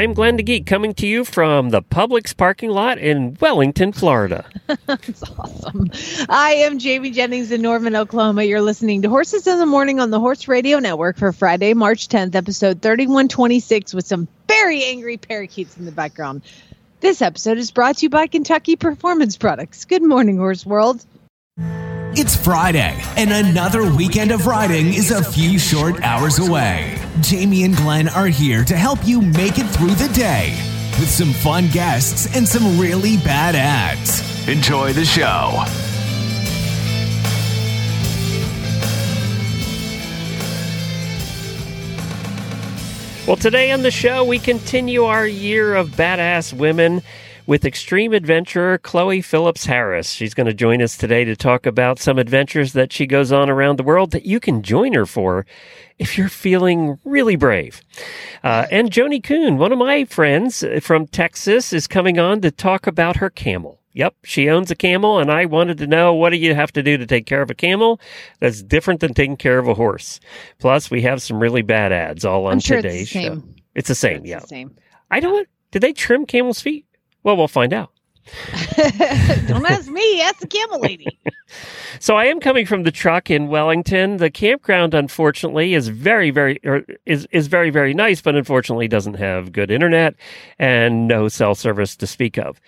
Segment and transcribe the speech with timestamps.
[0.00, 4.46] I'm Glenn the Geek coming to you from the Publix parking lot in Wellington, Florida.
[4.86, 5.90] That's awesome.
[6.26, 8.44] I am Jamie Jennings in Norman, Oklahoma.
[8.44, 12.08] You're listening to Horses in the Morning on the Horse Radio Network for Friday, March
[12.08, 16.40] 10th, episode 3126, with some very angry parakeets in the background.
[17.00, 19.84] This episode is brought to you by Kentucky Performance Products.
[19.84, 21.04] Good morning, Horse World.
[22.12, 27.00] It's Friday, and another weekend of riding is a few short hours away.
[27.20, 30.50] Jamie and Glenn are here to help you make it through the day
[30.98, 34.48] with some fun guests and some really bad ads.
[34.48, 35.64] Enjoy the show.
[43.28, 47.02] Well, today on the show, we continue our year of badass women
[47.50, 50.12] with extreme adventurer Chloe Phillips Harris.
[50.12, 53.50] She's going to join us today to talk about some adventures that she goes on
[53.50, 55.44] around the world that you can join her for
[55.98, 57.82] if you're feeling really brave.
[58.44, 62.86] Uh, and Joni Kuhn, one of my friends from Texas, is coming on to talk
[62.86, 63.80] about her camel.
[63.94, 66.84] Yep, she owns a camel, and I wanted to know what do you have to
[66.84, 68.00] do to take care of a camel
[68.38, 70.20] that's different than taking care of a horse.
[70.60, 73.28] Plus, we have some really bad ads all on sure today's it's the show.
[73.28, 73.54] same.
[73.74, 74.38] It's the same, It's yeah.
[74.38, 74.76] the same.
[75.10, 75.48] I don't.
[75.72, 76.86] Did they trim camels' feet?
[77.22, 77.90] Well, we'll find out.
[79.46, 80.20] Don't ask me.
[80.22, 81.06] Ask the camel lady.
[81.98, 84.18] So I am coming from the truck in Wellington.
[84.18, 89.14] The campground, unfortunately, is very, very or is is very, very nice, but unfortunately doesn't
[89.14, 90.14] have good internet
[90.58, 92.60] and no cell service to speak of.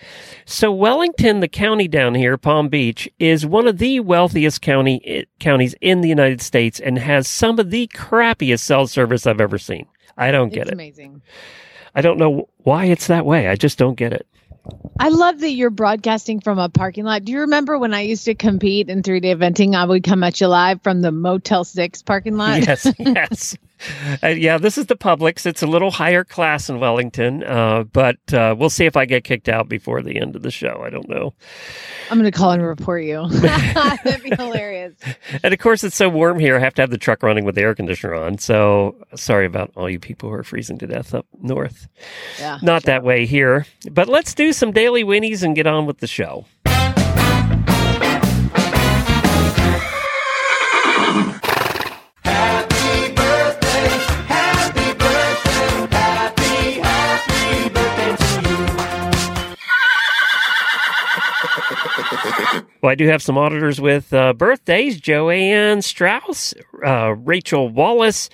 [0.44, 5.22] So Wellington, the county down here, Palm Beach, is one of the wealthiest county eh,
[5.38, 9.58] counties in the United States and has some of the crappiest cell service I've ever
[9.58, 9.86] seen.
[10.18, 10.74] I don't get it's it.
[10.74, 11.22] amazing.
[11.94, 13.48] I don't know why it's that way.
[13.48, 14.26] I just don't get it.
[14.98, 17.24] I love that you're broadcasting from a parking lot.
[17.24, 19.74] Do you remember when I used to compete in 3D eventing?
[19.74, 22.60] I would come at you live from the Motel 6 parking lot.
[22.64, 23.56] yes, yes.
[24.22, 25.46] Uh, yeah, this is the Publix.
[25.46, 29.24] It's a little higher class in Wellington, uh, but uh, we'll see if I get
[29.24, 30.82] kicked out before the end of the show.
[30.84, 31.34] I don't know.
[32.10, 33.26] I'm going to call and report you.
[33.30, 34.94] That'd be hilarious.
[35.42, 36.56] And of course, it's so warm here.
[36.56, 38.38] I have to have the truck running with the air conditioner on.
[38.38, 41.88] So sorry about all you people who are freezing to death up north.
[42.38, 42.58] Yeah.
[42.62, 43.66] Not that way here.
[43.90, 46.46] But let's do some daily whinnies and get on with the show.
[62.82, 66.52] Well, I do have some auditors with uh, birthdays Joanne Strauss,
[66.84, 68.28] uh, Rachel Wallace,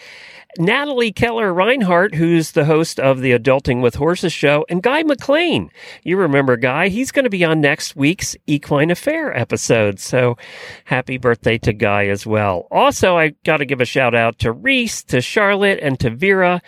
[0.57, 5.71] Natalie Keller Reinhardt, who's the host of the Adulting with Horses show, and Guy McLean.
[6.03, 6.89] You remember Guy?
[6.89, 10.01] He's going to be on next week's Equine Affaire episode.
[10.01, 10.39] So
[10.87, 12.69] happy birthday to Guy as well.
[12.71, 16.63] Also, I got to give a shout out to Reese, to Charlotte, and to Vera.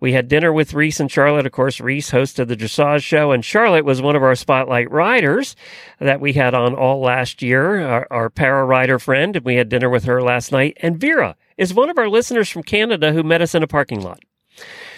[0.00, 1.46] We had dinner with Reese and Charlotte.
[1.46, 5.56] Of course, Reese hosted the dressage show, and Charlotte was one of our spotlight riders
[5.98, 9.36] that we had on all last year, our, our para rider friend.
[9.36, 10.76] And we had dinner with her last night.
[10.80, 14.00] And Vera is one of our listeners from Canada who met us in a parking
[14.00, 14.20] lot.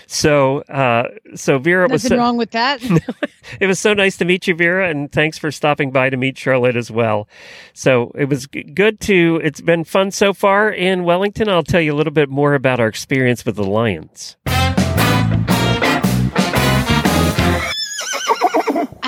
[0.07, 1.05] So, uh,
[1.37, 2.83] so Vera was Nothing so, wrong with that.
[3.61, 6.37] it was so nice to meet you, Vera, and thanks for stopping by to meet
[6.37, 7.29] Charlotte as well.
[7.75, 9.41] So it was good to.
[9.45, 11.49] It's been fun so far in Wellington.
[11.49, 14.37] I'll tell you a little bit more about our experience with the Lions.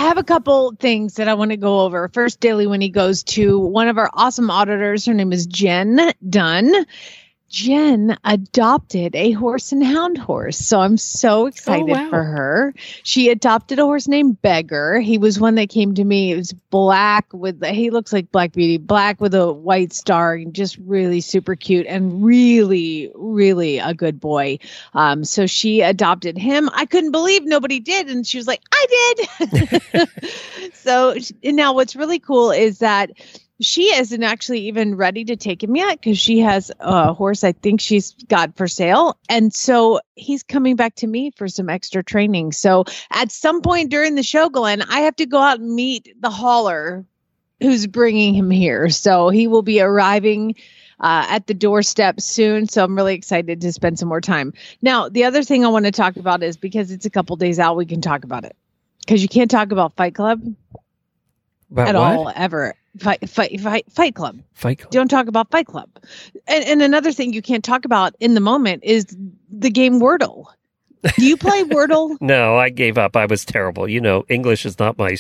[0.03, 2.09] I have a couple things that I want to go over.
[2.09, 5.07] First, Daily Whinnie goes to one of our awesome auditors.
[5.07, 6.87] Her name is Jen Dunn.
[7.53, 10.57] Jen adopted a horse and hound horse.
[10.57, 12.09] So I'm so excited wow.
[12.09, 12.75] for her.
[13.03, 15.01] She adopted a horse named Beggar.
[15.01, 16.33] He was one that came to me.
[16.33, 20.55] It was black with, he looks like Black Beauty, black with a white star, and
[20.55, 24.59] just really super cute and really, really a good boy.
[24.95, 26.71] Um, so she adopted him.
[26.73, 28.09] I couldn't believe nobody did.
[28.09, 30.09] And she was like, I did.
[30.75, 31.15] so
[31.45, 33.11] and now what's really cool is that
[33.63, 37.53] she isn't actually even ready to take him yet because she has a horse I
[37.53, 39.17] think she's got for sale.
[39.29, 42.53] And so he's coming back to me for some extra training.
[42.53, 46.15] So at some point during the show, Glenn, I have to go out and meet
[46.21, 47.05] the hauler
[47.61, 48.91] who's bringing him here.
[48.91, 50.57] So he will be arriving
[51.01, 52.69] uh, at the doorstep soon.
[52.69, 54.53] So I'm really excited to spend some more time.
[54.83, 57.59] Now, the other thing I want to talk about is because it's a couple days
[57.59, 58.55] out, we can talk about it.
[59.01, 60.43] because you can't talk about Fight Club
[61.71, 62.17] About at what?
[62.17, 62.75] all ever.
[62.99, 64.41] Fight, fight, fight, fight Club.
[64.55, 64.91] Fight Club.
[64.91, 65.89] Don't talk about Fight Club.
[66.47, 69.07] And, and another thing you can't talk about in the moment is
[69.51, 70.47] the game Wordle.
[71.17, 72.17] Do you play Wordle?
[72.21, 73.17] No, I gave up.
[73.17, 73.89] I was terrible.
[73.89, 75.17] You know, English is not my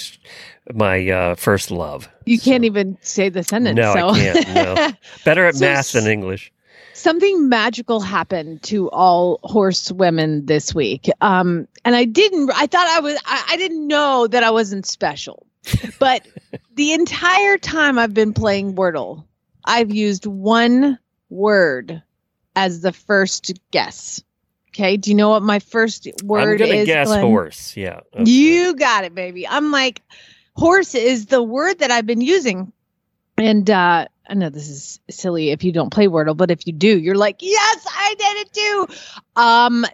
[0.72, 2.08] my uh, first love.
[2.26, 3.76] You can't even say the sentence.
[3.76, 4.08] No, so.
[4.10, 4.48] I can't.
[4.54, 4.92] No.
[5.24, 6.52] Better at So math than English.
[6.92, 12.86] something magical happened to all horse women this week um and i didn't i thought
[12.86, 15.46] i was i, I didn't know that i wasn't special
[15.98, 16.26] but
[16.74, 19.24] the entire time i've been playing wordle
[19.64, 20.98] i've used one
[21.30, 22.02] word
[22.56, 24.22] as the first guess
[24.68, 27.22] okay do you know what my first word I'm gonna is guess Glenn?
[27.22, 27.76] horse.
[27.76, 28.00] Yeah.
[28.14, 28.30] Okay.
[28.30, 29.46] You got it, baby.
[29.46, 30.02] I'm like,
[30.54, 32.72] horse is the word that I've been using.
[33.38, 36.72] And uh I know this is silly if you don't play Wordle, but if you
[36.72, 38.86] do, you're like, yes, I did it too.
[39.36, 39.86] Um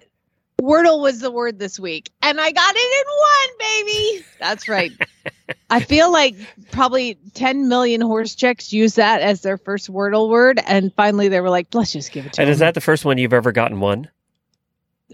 [0.60, 4.24] Wordle was the word this week, and I got it in one, baby.
[4.40, 4.92] That's right.
[5.70, 6.34] I feel like
[6.72, 11.40] probably 10 million horse chicks use that as their first Wordle word, and finally they
[11.40, 12.52] were like, let's just give it to And them.
[12.52, 14.08] is that the first one you've ever gotten one?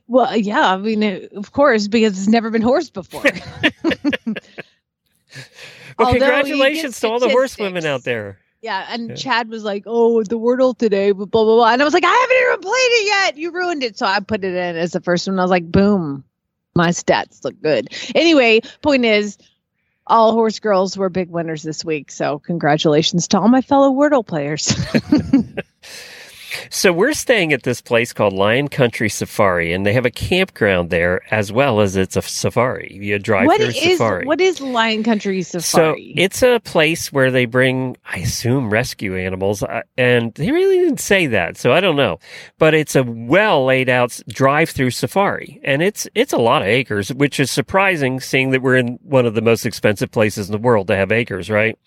[0.08, 3.24] well, yeah, I mean, of course, because it's never been horse before.
[5.96, 7.86] Well, Although congratulations to all the horsewomen statistics.
[7.86, 8.38] out there.
[8.64, 9.14] Yeah, and Yeah.
[9.16, 12.08] Chad was like, "Oh, the Wordle today, blah blah blah," and I was like, "I
[12.08, 13.36] haven't even played it yet.
[13.36, 15.38] You ruined it." So I put it in as the first one.
[15.38, 16.24] I was like, "Boom,
[16.74, 19.36] my stats look good." Anyway, point is,
[20.06, 22.10] all horse girls were big winners this week.
[22.10, 24.74] So congratulations to all my fellow Wordle players.
[26.70, 30.90] So we're staying at this place called Lion Country Safari, and they have a campground
[30.90, 32.96] there as well as it's a safari.
[33.00, 34.26] You drive what through is safari.
[34.26, 35.62] what is Lion Country Safari?
[35.62, 40.78] so it's a place where they bring, I assume, rescue animals, uh, and they really
[40.78, 42.18] didn't say that, so I don't know.
[42.58, 46.68] But it's a well laid out drive through safari, and it's it's a lot of
[46.68, 50.52] acres, which is surprising, seeing that we're in one of the most expensive places in
[50.52, 51.78] the world to have acres, right?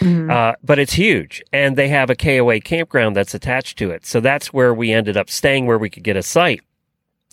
[0.00, 0.30] Mhm.
[0.30, 4.06] Uh, but it's huge, and they have a KOA campground that's attached to it.
[4.14, 6.60] So that's where we ended up staying, where we could get a site,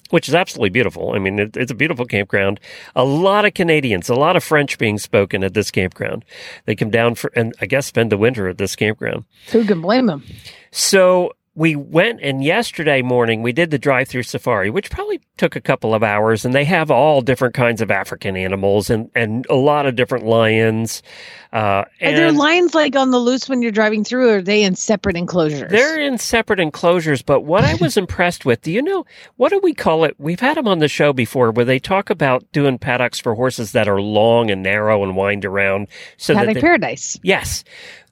[0.10, 1.12] which is absolutely beautiful.
[1.14, 2.60] I mean, it, it's a beautiful campground.
[2.96, 6.26] A lot of Canadians, a lot of French being spoken at this campground.
[6.66, 9.26] They come down for, and I guess spend the winter at this campground.
[9.52, 10.24] Who can blame them?
[10.72, 15.56] So we went and yesterday morning we did the drive through safari, which probably took
[15.56, 19.46] a couple of hours and they have all different kinds of African animals and, and
[19.50, 21.04] a lot of different lions.
[21.52, 24.64] Uh, Are there lions like on the loose when you're driving through, or are they
[24.64, 25.70] in separate enclosures?
[25.70, 29.06] they're in separate enclosures, but what I was impressed with, do you know,
[29.36, 30.16] what do we call it?
[30.18, 33.74] We've had them on the show before where they talk about doing paddocks for horses
[33.74, 35.88] that are long and narrow and wind around.
[36.16, 37.20] So that Paddock they, Paradise.
[37.22, 37.66] Yes,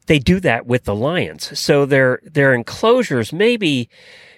[0.09, 1.57] they do that with the lions.
[1.57, 3.89] So their their enclosures maybe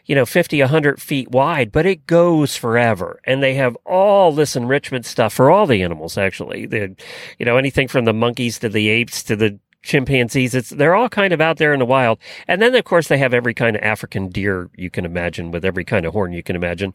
[0.05, 3.21] you know 50 100 feet wide but it goes forever.
[3.23, 6.65] And they have all this enrichment stuff for all the animals actually.
[6.65, 6.93] The
[7.39, 11.09] you know anything from the monkeys to the apes to the chimpanzees it's they're all
[11.09, 12.19] kind of out there in the wild.
[12.49, 15.63] And then of course they have every kind of african deer you can imagine with
[15.63, 16.93] every kind of horn you can imagine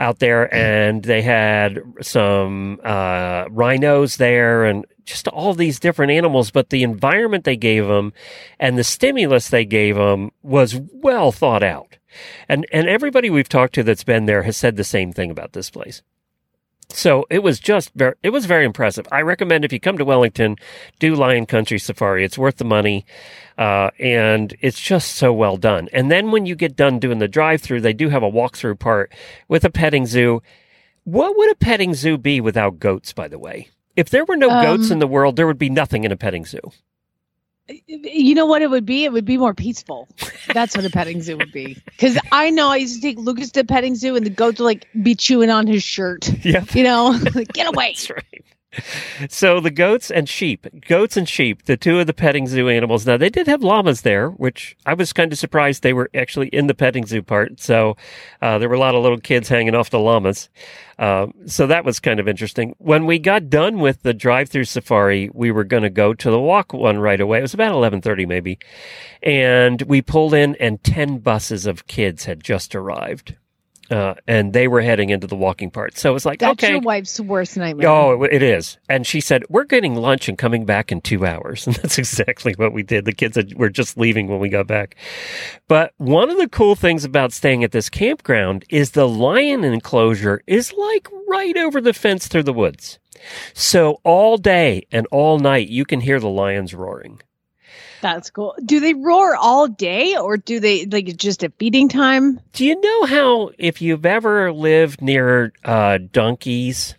[0.00, 0.52] out there.
[0.52, 6.82] And they had some uh, rhinos there and just all these different animals but the
[6.82, 8.12] environment they gave them
[8.60, 11.96] and the stimulus they gave them was well thought out
[12.48, 15.52] and and everybody we've talked to that's been there has said the same thing about
[15.52, 16.02] this place
[16.90, 19.06] so it was just very, it was very impressive.
[19.12, 20.56] I recommend if you come to Wellington,
[20.98, 22.24] do Lion Country Safari.
[22.24, 23.04] It's worth the money.
[23.58, 25.88] Uh, and it's just so well done.
[25.92, 28.78] And then when you get done doing the drive through, they do have a walkthrough
[28.78, 29.12] part
[29.48, 30.42] with a petting zoo.
[31.04, 33.68] What would a petting zoo be without goats, by the way?
[33.98, 36.16] If there were no goats Um, in the world, there would be nothing in a
[36.16, 36.60] petting zoo.
[37.86, 39.04] You know what it would be?
[39.04, 40.08] It would be more peaceful.
[40.54, 41.76] That's what a petting zoo would be.
[41.84, 44.60] Because I know I used to take Lucas to a petting zoo and the goats
[44.60, 46.30] would like be chewing on his shirt.
[46.44, 46.74] Yep.
[46.76, 47.88] You know, like, get away.
[47.88, 48.44] That's right.
[49.30, 53.06] So the goats and sheep, goats and sheep, the two of the petting zoo animals.
[53.06, 56.48] Now they did have llamas there, which I was kind of surprised they were actually
[56.48, 57.60] in the petting zoo part.
[57.60, 57.96] So
[58.42, 60.50] uh, there were a lot of little kids hanging off the llamas.
[60.98, 62.74] Um, so that was kind of interesting.
[62.78, 66.40] When we got done with the drive-through safari, we were going to go to the
[66.40, 67.38] walk one right away.
[67.38, 68.58] It was about eleven thirty, maybe,
[69.22, 73.36] and we pulled in, and ten buses of kids had just arrived.
[73.90, 75.96] Uh, and they were heading into the walking part.
[75.96, 77.88] So it was like, That's okay, your wife's worst nightmare.
[77.88, 78.76] Oh, it- it is.
[78.88, 81.66] And she said, We're getting lunch and coming back in two hours.
[81.66, 83.04] And that's exactly what we did.
[83.06, 84.96] The kids were just leaving when we got back.
[85.68, 90.42] But one of the cool things about staying at this campground is the lion enclosure
[90.46, 92.98] is like right over the fence through the woods.
[93.54, 97.20] So all day and all night, you can hear the lions roaring.
[98.00, 98.54] That's cool.
[98.64, 102.40] Do they roar all day or do they like just at feeding time?
[102.52, 106.94] Do you know how, if you've ever lived near uh, donkeys,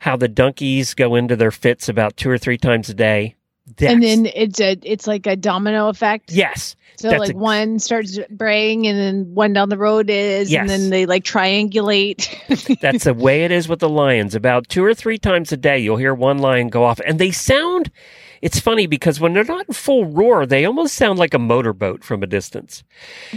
[0.00, 3.34] how the donkeys go into their fits about two or three times a day.
[3.76, 6.30] That's, and then it's a it's like a domino effect.
[6.30, 10.60] yes, So like a- one starts braying and then one down the road is Yes.
[10.60, 12.28] and then they like triangulate.
[12.80, 14.34] That's the way it is with the lions.
[14.34, 17.30] About two or three times a day, you'll hear one lion go off, and they
[17.30, 17.90] sound.
[18.44, 22.04] It's funny because when they're not in full roar, they almost sound like a motorboat
[22.04, 22.84] from a distance.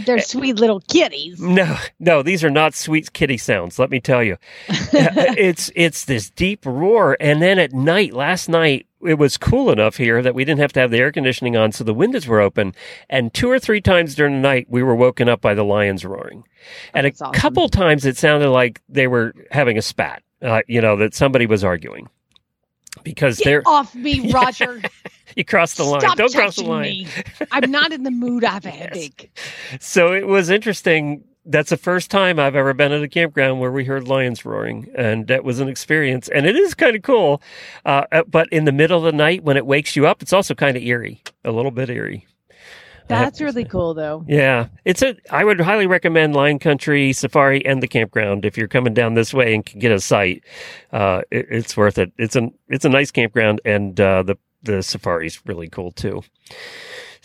[0.04, 1.40] They're eh, sweet little kitties.
[1.40, 3.78] No, no, these are not sweet kitty sounds.
[3.78, 4.36] Let me tell you,
[4.68, 9.38] uh, uh, it's it's this deep roar, and then at night, last night it was
[9.38, 11.94] cool enough here that we didn't have to have the air conditioning on, so the
[11.94, 12.74] windows were open.
[13.08, 16.04] And two or three times during the night, we were woken up by the lions
[16.04, 16.44] roaring,
[16.92, 17.32] and a awesome.
[17.32, 20.22] couple times it sounded like they were having a spat.
[20.42, 22.10] Uh, you know that somebody was arguing
[23.04, 24.80] because they're Get off me, Roger.
[25.36, 26.00] you crossed the line.
[26.00, 26.82] Stop Don't cross the line.
[26.82, 27.06] me.
[27.50, 28.44] I'm not in the mood.
[28.44, 29.30] I have a headache.
[29.80, 31.24] So it was interesting.
[31.50, 34.86] That's the first time I've ever been at a campground where we heard lions roaring,
[34.94, 36.28] and that was an experience.
[36.28, 37.40] And it is kind of cool.
[37.86, 40.34] Uh, uh, but in the middle of the night, when it wakes you up, it's
[40.34, 42.26] also kind of eerie, a little bit eerie.
[43.08, 44.24] That's really cool though.
[44.28, 45.16] Yeah, it's a.
[45.30, 49.32] I would highly recommend Lion Country Safari and the campground if you're coming down this
[49.34, 50.44] way and can get a site.
[50.92, 52.12] Uh, it, it's worth it.
[52.18, 56.22] It's an it's a nice campground, and uh, the the safari's really cool too.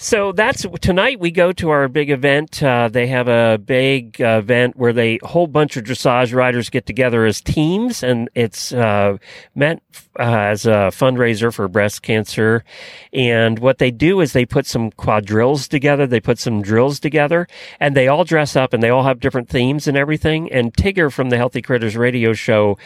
[0.03, 1.21] So that's tonight.
[1.21, 2.61] We go to our big event.
[2.61, 6.85] Uh, they have a big uh, event where they whole bunch of dressage riders get
[6.85, 9.15] together as teams, and it's uh,
[9.55, 9.81] meant
[10.19, 12.65] uh, as a fundraiser for breast cancer.
[13.13, 16.05] And what they do is they put some quadrilles together.
[16.05, 17.47] They put some drills together,
[17.79, 20.51] and they all dress up, and they all have different themes and everything.
[20.51, 22.77] And Tigger from the Healthy Critters radio show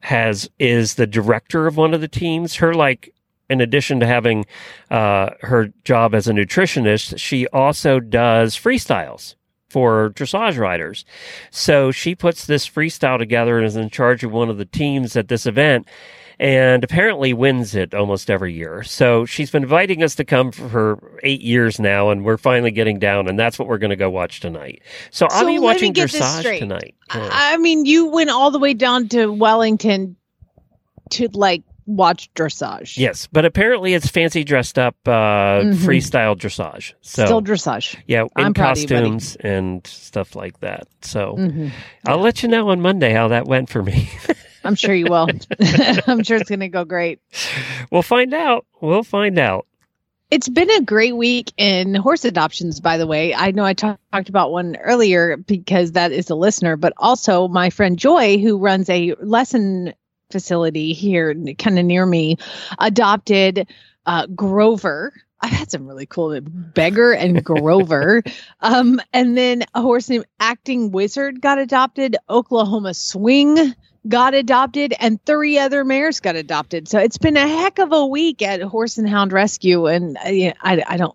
[0.00, 2.56] has is the director of one of the teams.
[2.56, 3.10] Her like
[3.48, 4.44] in addition to having
[4.90, 9.34] uh, her job as a nutritionist, she also does freestyles
[9.68, 11.04] for dressage riders.
[11.50, 15.16] So she puts this freestyle together and is in charge of one of the teams
[15.16, 15.86] at this event
[16.40, 18.82] and apparently wins it almost every year.
[18.84, 22.98] So she's been inviting us to come for eight years now, and we're finally getting
[22.98, 24.82] down, and that's what we're going to go watch tonight.
[25.10, 26.94] So I'll be watching dressage tonight.
[27.12, 27.28] Yeah.
[27.32, 30.16] I mean, you went all the way down to Wellington
[31.10, 32.96] to like watch dressage.
[32.98, 35.10] Yes, but apparently it's fancy dressed up uh,
[35.64, 35.74] Mhm.
[35.74, 36.92] freestyle dressage.
[37.00, 37.96] So Still dressage.
[38.06, 40.86] yeah, in I'm of you, costumes and stuff like that.
[41.02, 41.68] So hmm
[42.06, 44.08] I'll let you know on Monday how that went for me.
[44.64, 45.28] I'm sure you will.
[46.06, 47.20] I'm sure it's going to go great.
[47.90, 48.66] we'll find out.
[48.82, 49.66] We'll find out.
[50.30, 53.34] It's been a great week in horse adoptions, by the way.
[53.34, 57.70] I know I talked about one earlier because that is a listener, but also my
[57.70, 59.94] friend Joy, who runs a lesson
[60.30, 62.36] facility here kind of near me,
[62.78, 63.68] adopted
[64.06, 65.12] uh, Grover.
[65.40, 68.22] I've had some really cool beggar and Grover.
[68.60, 72.16] um, and then a horse named Acting Wizard got adopted.
[72.28, 73.74] Oklahoma Swing
[74.08, 76.88] got adopted and three other mares got adopted.
[76.88, 79.86] So it's been a heck of a week at Horse and Hound Rescue.
[79.86, 81.14] And uh, yeah, I, I don't,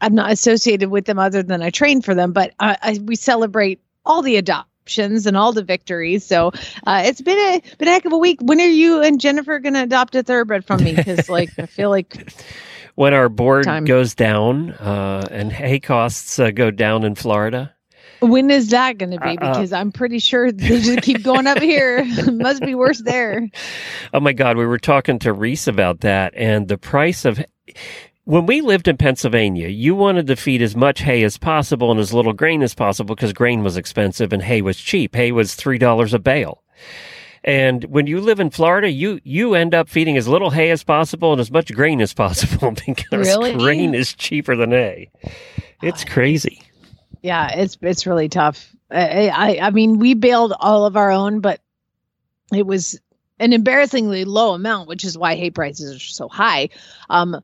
[0.00, 3.16] I'm not associated with them other than I train for them, but uh, I, we
[3.16, 4.75] celebrate all the adoptions
[5.26, 6.24] and all the victories.
[6.24, 6.52] So
[6.86, 8.40] uh, it's been a been a heck of a week.
[8.40, 10.94] When are you and Jennifer going to adopt a thoroughbred from me?
[10.94, 12.32] Because like I feel like
[12.94, 13.84] When our board Time.
[13.84, 17.74] goes down uh, and hay costs uh, go down in Florida,
[18.20, 19.38] when is that going to be?
[19.38, 22.04] Uh, uh, Because I'm pretty sure they just keep going up here.
[22.32, 23.48] Must be worse there.
[24.14, 27.44] Oh my God, we were talking to Reese about that and the price of.
[28.26, 32.00] When we lived in Pennsylvania, you wanted to feed as much hay as possible and
[32.00, 35.14] as little grain as possible because grain was expensive and hay was cheap.
[35.14, 36.64] Hay was $3 a bale.
[37.44, 40.82] And when you live in Florida, you, you end up feeding as little hay as
[40.82, 43.54] possible and as much grain as possible because Really?
[43.54, 45.08] grain is cheaper than hay.
[45.80, 46.60] It's crazy.
[47.22, 48.74] Yeah, it's it's really tough.
[48.90, 51.60] I, I I mean, we bailed all of our own, but
[52.52, 53.00] it was
[53.38, 56.70] an embarrassingly low amount, which is why hay prices are so high.
[57.10, 57.40] Um,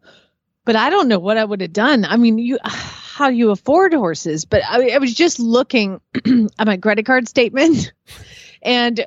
[0.65, 2.05] but I don't know what I would have done.
[2.05, 4.45] I mean, you how do you afford horses?
[4.45, 6.01] But I, I was just looking
[6.59, 7.93] at my credit card statement,
[8.63, 9.07] and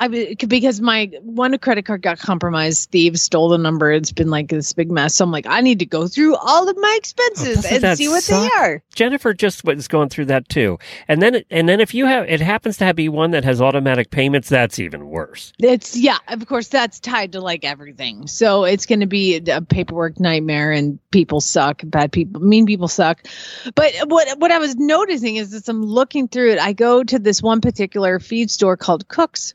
[0.00, 2.90] I because my one credit card got compromised.
[2.90, 3.92] Thieves stole the number.
[3.92, 5.14] It's been like this big mess.
[5.14, 8.08] So I'm like, I need to go through all of my expenses doesn't and see
[8.08, 8.50] what suck?
[8.50, 8.82] they are.
[8.94, 10.78] Jennifer just was going through that too.
[11.06, 14.10] And then, and then if you have, it happens to be one that has automatic
[14.10, 15.52] payments, that's even worse.
[15.58, 18.26] It's yeah, of course that's tied to like everything.
[18.26, 22.88] So it's going to be a paperwork nightmare and people suck, bad people, mean people
[22.88, 23.26] suck.
[23.74, 27.18] But what what I was noticing is as I'm looking through it, I go to
[27.18, 29.52] this one particular feed store called Cooks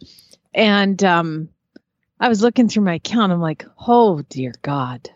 [0.55, 1.49] and um
[2.19, 5.09] I was looking through my account I'm like, "Oh dear god.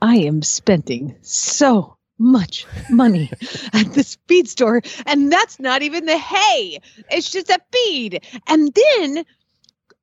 [0.00, 3.30] I am spending so much money
[3.74, 6.78] at this feed store and that's not even the hay.
[7.10, 9.24] It's just a feed." And then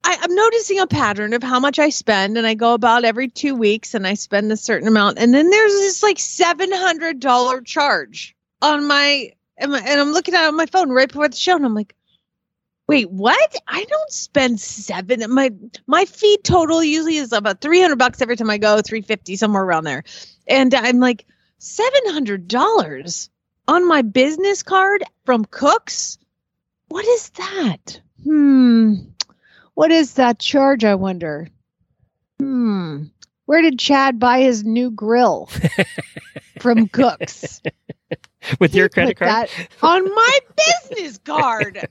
[0.03, 3.29] I, I'm noticing a pattern of how much I spend, and I go about every
[3.29, 7.19] two weeks, and I spend a certain amount, and then there's this like seven hundred
[7.19, 11.07] dollar charge on my and, my, and I'm looking at it on my phone right
[11.07, 11.95] before the show, and I'm like,
[12.87, 13.55] wait, what?
[13.67, 15.23] I don't spend seven.
[15.33, 15.51] My
[15.87, 19.35] my feed total usually is about three hundred bucks every time I go, three fifty
[19.35, 20.03] somewhere around there,
[20.47, 21.25] and I'm like
[21.57, 23.29] seven hundred dollars
[23.67, 26.17] on my business card from Cooks.
[26.89, 28.01] What is that?
[28.23, 28.95] Hmm.
[29.73, 30.83] What is that charge?
[30.85, 31.47] I wonder.
[32.39, 33.05] Hmm.
[33.45, 35.49] Where did Chad buy his new grill?
[36.59, 37.61] From Cooks.
[38.59, 39.49] With your credit card?
[39.81, 41.89] on my business card.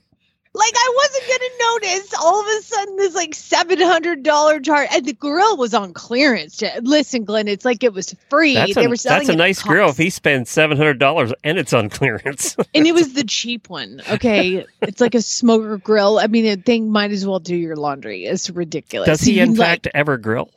[0.55, 2.13] Like I wasn't gonna notice.
[2.21, 5.93] All of a sudden, this like seven hundred dollar charge, and the grill was on
[5.93, 6.61] clearance.
[6.83, 8.53] Listen, Glenn, it's like it was free.
[8.53, 9.89] That's they a, were selling that's a nice grill.
[9.89, 13.67] If he spends seven hundred dollars and it's on clearance, and it was the cheap
[13.67, 13.99] one.
[14.11, 16.19] Okay, it's like a smoker grill.
[16.19, 18.25] I mean, the thing might as well do your laundry.
[18.25, 19.07] It's ridiculous.
[19.07, 20.51] does he in Like, fact ever grill?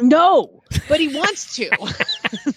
[0.00, 1.68] No, but he wants to.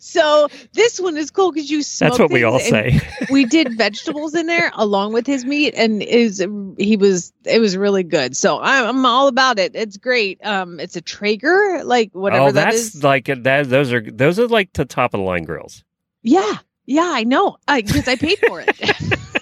[0.00, 1.78] so this one is cool because you.
[1.78, 3.00] That's what we all say.
[3.30, 6.44] we did vegetables in there along with his meat, and is
[6.78, 8.36] he was it was really good.
[8.36, 9.72] So I'm, I'm all about it.
[9.74, 10.44] It's great.
[10.44, 13.68] Um, it's a Traeger, like whatever oh, that that's like that.
[13.68, 15.84] Those are those are like the top of the line grills.
[16.22, 18.76] Yeah, yeah, I know because I paid for it.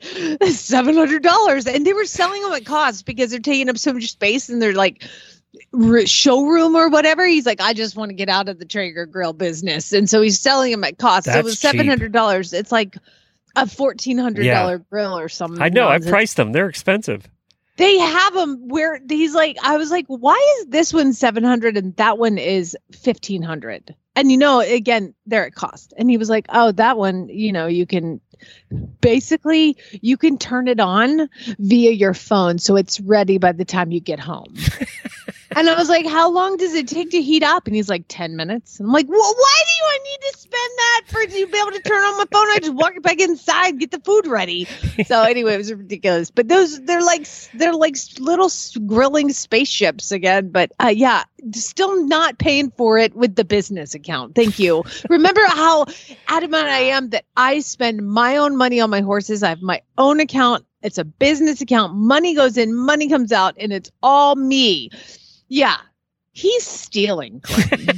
[0.54, 3.92] Seven hundred dollars, and they were selling them at cost because they're taking up so
[3.92, 5.04] much space, and they're like
[5.72, 7.26] r- showroom or whatever.
[7.26, 10.20] He's like, I just want to get out of the Traeger grill business, and so
[10.20, 11.26] he's selling them at cost.
[11.26, 12.52] so it was seven hundred dollars.
[12.52, 12.96] It's like
[13.56, 15.62] a fourteen hundred dollar grill or something.
[15.62, 15.88] I know.
[15.88, 16.52] I priced them.
[16.52, 17.28] They're expensive.
[17.76, 21.96] They have them where he's like, I was like, why is this one 700 and
[21.96, 23.94] that one is 1500?
[24.16, 25.94] And you know, again, they're at cost.
[25.96, 28.20] And he was like, oh, that one, you know, you can
[29.00, 33.92] basically you can turn it on via your phone so it's ready by the time
[33.92, 34.54] you get home.
[35.56, 37.66] and I was like, how long does it take to heat up?
[37.66, 38.78] And he's like, 10 minutes.
[38.78, 41.58] And I'm like, well, why do you I need to spend that for to be
[41.58, 42.46] able to turn on my phone?
[42.50, 44.66] I just walk back inside, get the food ready.
[45.06, 46.30] So anyway, it was ridiculous.
[46.30, 48.50] But those they're like they're like little
[48.86, 50.50] grilling spaceships again.
[50.50, 54.34] But uh, yeah, still not paying for it with the business account.
[54.34, 54.84] Thank you.
[55.08, 55.86] Remember how
[56.28, 59.42] adamant I am that I spend my own money on my horses.
[59.42, 60.64] I have my own account.
[60.82, 61.94] It's a business account.
[61.94, 64.90] Money goes in, money comes out, and it's all me.
[65.50, 65.76] Yeah,
[66.32, 67.42] he's stealing.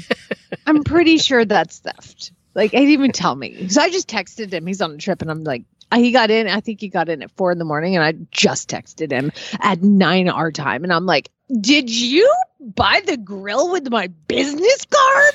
[0.67, 2.33] I'm pretty sure that's theft.
[2.55, 3.69] Like, he didn't even tell me.
[3.69, 4.67] So I just texted him.
[4.67, 6.49] He's on a trip, and I'm like, he got in.
[6.49, 9.31] I think he got in at four in the morning, and I just texted him
[9.61, 14.87] at nine our time, and I'm like, "Did you buy the grill with my business
[14.87, 15.35] card?"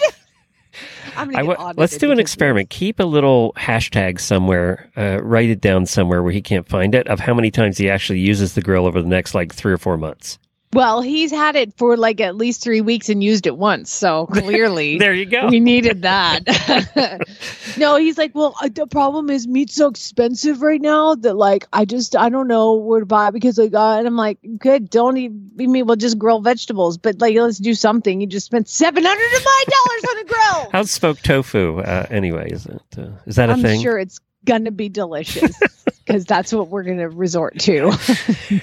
[1.15, 2.69] I'm gonna I get w- audited let's do an experiment.
[2.69, 4.89] Keep a little hashtag somewhere.
[4.97, 7.89] Uh, write it down somewhere where he can't find it of how many times he
[7.89, 10.39] actually uses the grill over the next like three or four months.
[10.73, 14.27] Well, he's had it for like at least three weeks and used it once, so
[14.31, 15.47] clearly There you go.
[15.47, 16.41] we needed that.
[17.77, 21.65] no, he's like, well, uh, the problem is meat's so expensive right now that like
[21.73, 24.39] I just I don't know where to buy it because like uh, and I'm like,
[24.59, 25.31] good, don't eat.
[25.59, 28.19] I mean, we'll just grill vegetables, but like let's do something.
[28.21, 30.69] You just spent seven hundred of my dollars on a grill.
[30.73, 32.51] How's smoked tofu uh, anyway?
[32.51, 33.81] Is it uh, is that a I'm thing?
[33.81, 35.55] sure it's gonna be delicious
[36.05, 37.91] because that's what we're gonna resort to.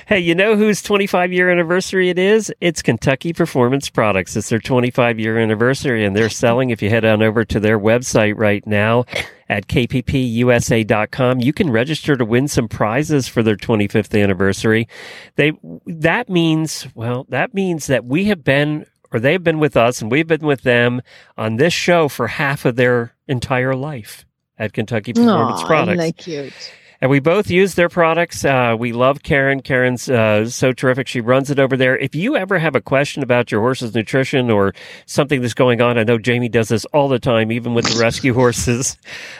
[0.06, 2.52] Hey, you know whose 25 year anniversary it is?
[2.60, 4.34] It's Kentucky Performance Products.
[4.34, 6.70] It's their 25 year anniversary, and they're selling.
[6.70, 9.04] If you head on over to their website right now
[9.48, 14.88] at kppusa.com, you can register to win some prizes for their 25th anniversary.
[15.36, 15.52] They
[15.86, 20.10] that means well, that means that we have been or they've been with us and
[20.10, 21.02] we've been with them
[21.36, 24.24] on this show for half of their entire life
[24.58, 25.98] at Kentucky Performance Aw, Products.
[26.02, 26.72] Isn't that cute?
[27.00, 28.44] And we both use their products.
[28.44, 29.60] Uh, we love Karen.
[29.60, 31.08] Karen's uh, so terrific.
[31.08, 31.98] She runs it over there.
[31.98, 34.74] If you ever have a question about your horse's nutrition or
[35.06, 38.00] something that's going on, I know Jamie does this all the time, even with the
[38.00, 38.96] rescue horses.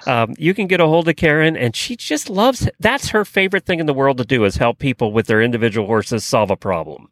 [0.07, 2.69] Um, you can get a hold of Karen, and she just loves.
[2.81, 5.87] That's her favorite thing in the world to do is help people with their individual
[5.87, 7.09] horses solve a problem.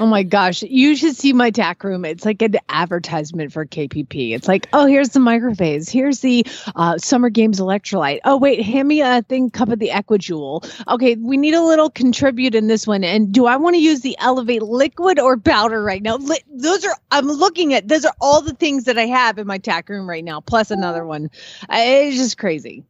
[0.00, 2.04] Oh my gosh, you should see my tack room.
[2.04, 4.34] It's like an advertisement for KPP.
[4.34, 5.90] It's like, oh, here's the microphase.
[5.90, 8.20] Here's the uh, Summer Games electrolyte.
[8.24, 10.64] Oh, wait, hand me a thing, cup of the Equijewel.
[10.88, 13.02] Okay, we need a little contribute in this one.
[13.04, 16.16] And do I want to use the Elevate liquid or powder right now?
[16.16, 19.46] Li- those are, I'm looking at, those are all the things that I have in
[19.46, 21.30] my tack room right now, plus another one.
[21.68, 22.84] Uh, It's just crazy.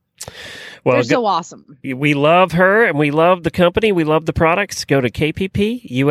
[0.85, 1.79] Well, They're so awesome.
[1.83, 3.90] we love her and we love the company.
[3.92, 4.85] We love the products.
[4.85, 5.11] Go to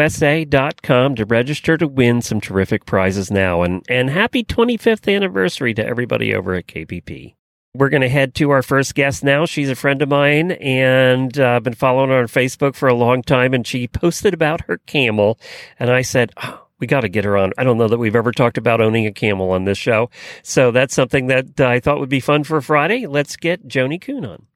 [0.01, 3.63] kppusa.com to register to win some terrific prizes now.
[3.63, 7.35] And, and happy 25th anniversary to everybody over at KPP.
[7.73, 9.45] We're going to head to our first guest now.
[9.45, 12.93] She's a friend of mine and uh, I've been following her on Facebook for a
[12.93, 13.53] long time.
[13.53, 15.39] And she posted about her camel.
[15.79, 17.53] And I said, oh, we got to get her on.
[17.57, 20.09] I don't know that we've ever talked about owning a camel on this show.
[20.43, 23.07] So that's something that uh, I thought would be fun for Friday.
[23.07, 24.47] Let's get Joni Kuhn on.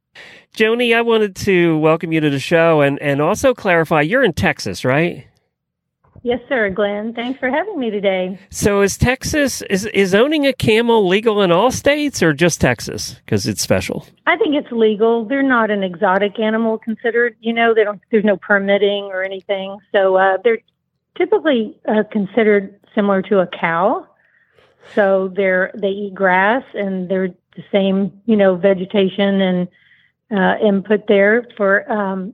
[0.54, 4.34] Joni, I wanted to welcome you to the show and, and also clarify you're in
[4.34, 5.28] Texas, right?
[6.26, 7.14] Yes, sir, Glenn.
[7.14, 8.40] Thanks for having me today.
[8.50, 13.22] So is Texas is is owning a camel legal in all states or just Texas
[13.24, 14.08] because it's special?
[14.26, 15.26] I think it's legal.
[15.26, 17.36] They're not an exotic animal considered.
[17.42, 18.02] You know, they don't.
[18.10, 20.58] There's no permitting or anything, so uh, they're
[21.16, 24.08] typically uh, considered similar to a cow.
[24.96, 29.68] So they're they eat grass and they're the same, you know, vegetation and
[30.32, 32.34] uh, input there for um,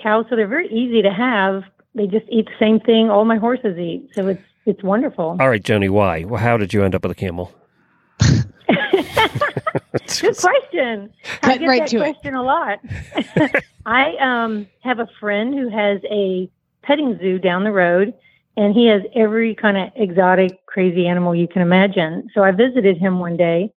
[0.00, 0.26] cows.
[0.30, 1.64] So they're very easy to have.
[1.94, 4.10] They just eat the same thing all my horses eat.
[4.14, 5.36] So it's it's wonderful.
[5.40, 6.24] All right, Joni, why?
[6.24, 7.52] Well, how did you end up with a camel?
[10.20, 11.12] Good question.
[11.42, 12.00] I Cut get right that to it.
[12.00, 12.78] question a lot.
[13.86, 16.50] I um, have a friend who has a
[16.82, 18.14] petting zoo down the road,
[18.56, 22.28] and he has every kind of exotic, crazy animal you can imagine.
[22.34, 23.72] So I visited him one day,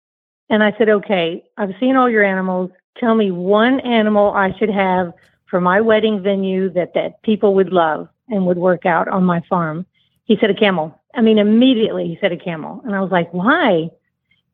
[0.51, 2.71] and I said, "Okay, I've seen all your animals.
[2.99, 5.13] Tell me one animal I should have
[5.47, 9.41] for my wedding venue that that people would love and would work out on my
[9.49, 9.87] farm."
[10.25, 13.33] He said, "A camel." I mean, immediately he said a camel, and I was like,
[13.33, 13.91] "Why?"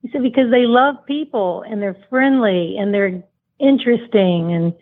[0.02, 3.22] He said, because they love people and they're friendly and they're
[3.58, 4.52] interesting.
[4.52, 4.74] And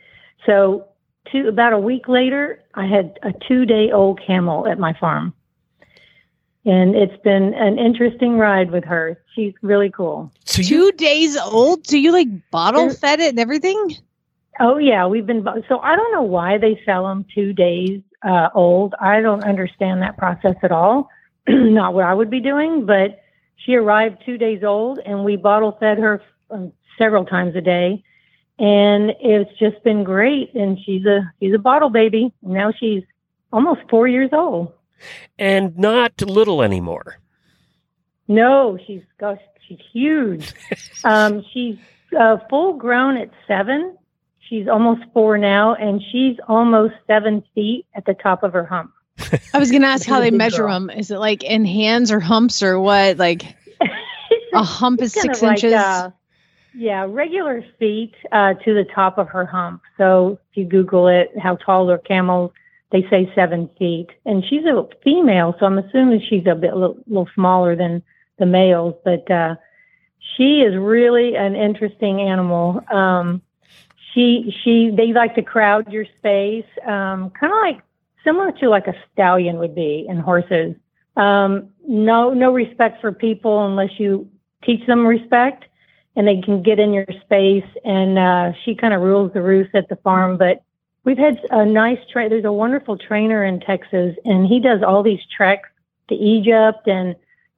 [0.46, 0.86] so,
[1.30, 5.34] two, about a week later, I had a two day old camel at my farm.
[6.64, 9.20] And it's been an interesting ride with her.
[9.34, 10.30] She's really cool.
[10.44, 11.86] So Two days old?
[11.86, 13.96] So you like bottle fed it and everything?
[14.60, 15.06] Oh, yeah.
[15.06, 18.94] We've been, so I don't know why they sell them two days uh, old.
[19.00, 21.08] I don't understand that process at all.
[21.48, 23.22] Not what I would be doing, but
[23.56, 28.02] she arrived two days old and we bottle fed her um, several times a day.
[28.58, 30.54] And it's just been great.
[30.54, 32.32] And she's a, she's a bottle baby.
[32.42, 33.04] Now she's
[33.52, 34.72] almost four years old.
[35.38, 37.18] and not little anymore.
[38.26, 40.52] No, she's, gosh, she's huge.
[41.04, 41.76] um, she's
[42.18, 43.96] uh, full grown at seven.
[44.48, 48.92] She's almost four now, and she's almost seven feet at the top of her hump.
[49.52, 50.72] I was going to ask how they measure girl.
[50.72, 50.90] them.
[50.90, 53.18] Is it like in hands or humps or what?
[53.18, 53.42] Like
[54.54, 55.74] a hump is six like, inches.
[55.74, 56.10] uh,
[56.74, 59.82] yeah, regular feet uh, to the top of her hump.
[59.96, 62.52] So if you Google it, how tall are camels?
[62.90, 66.96] They say seven feet, and she's a female, so I'm assuming she's a bit little,
[67.06, 68.02] little smaller than
[68.38, 68.94] the males.
[69.04, 69.56] But uh,
[70.36, 72.80] she is really an interesting animal.
[72.90, 73.42] Um,
[74.12, 77.82] she she they like to crowd your space, um, kind of like
[78.24, 80.74] similar to like a stallion would be in horses.
[81.16, 84.28] Um, no no respect for people unless you
[84.62, 85.64] teach them respect
[86.16, 89.74] and they can get in your space and uh, she kind of rules the roost
[89.74, 90.62] at the farm but
[91.04, 95.02] we've had a nice tra- there's a wonderful trainer in texas and he does all
[95.02, 95.68] these treks
[96.08, 97.14] to egypt and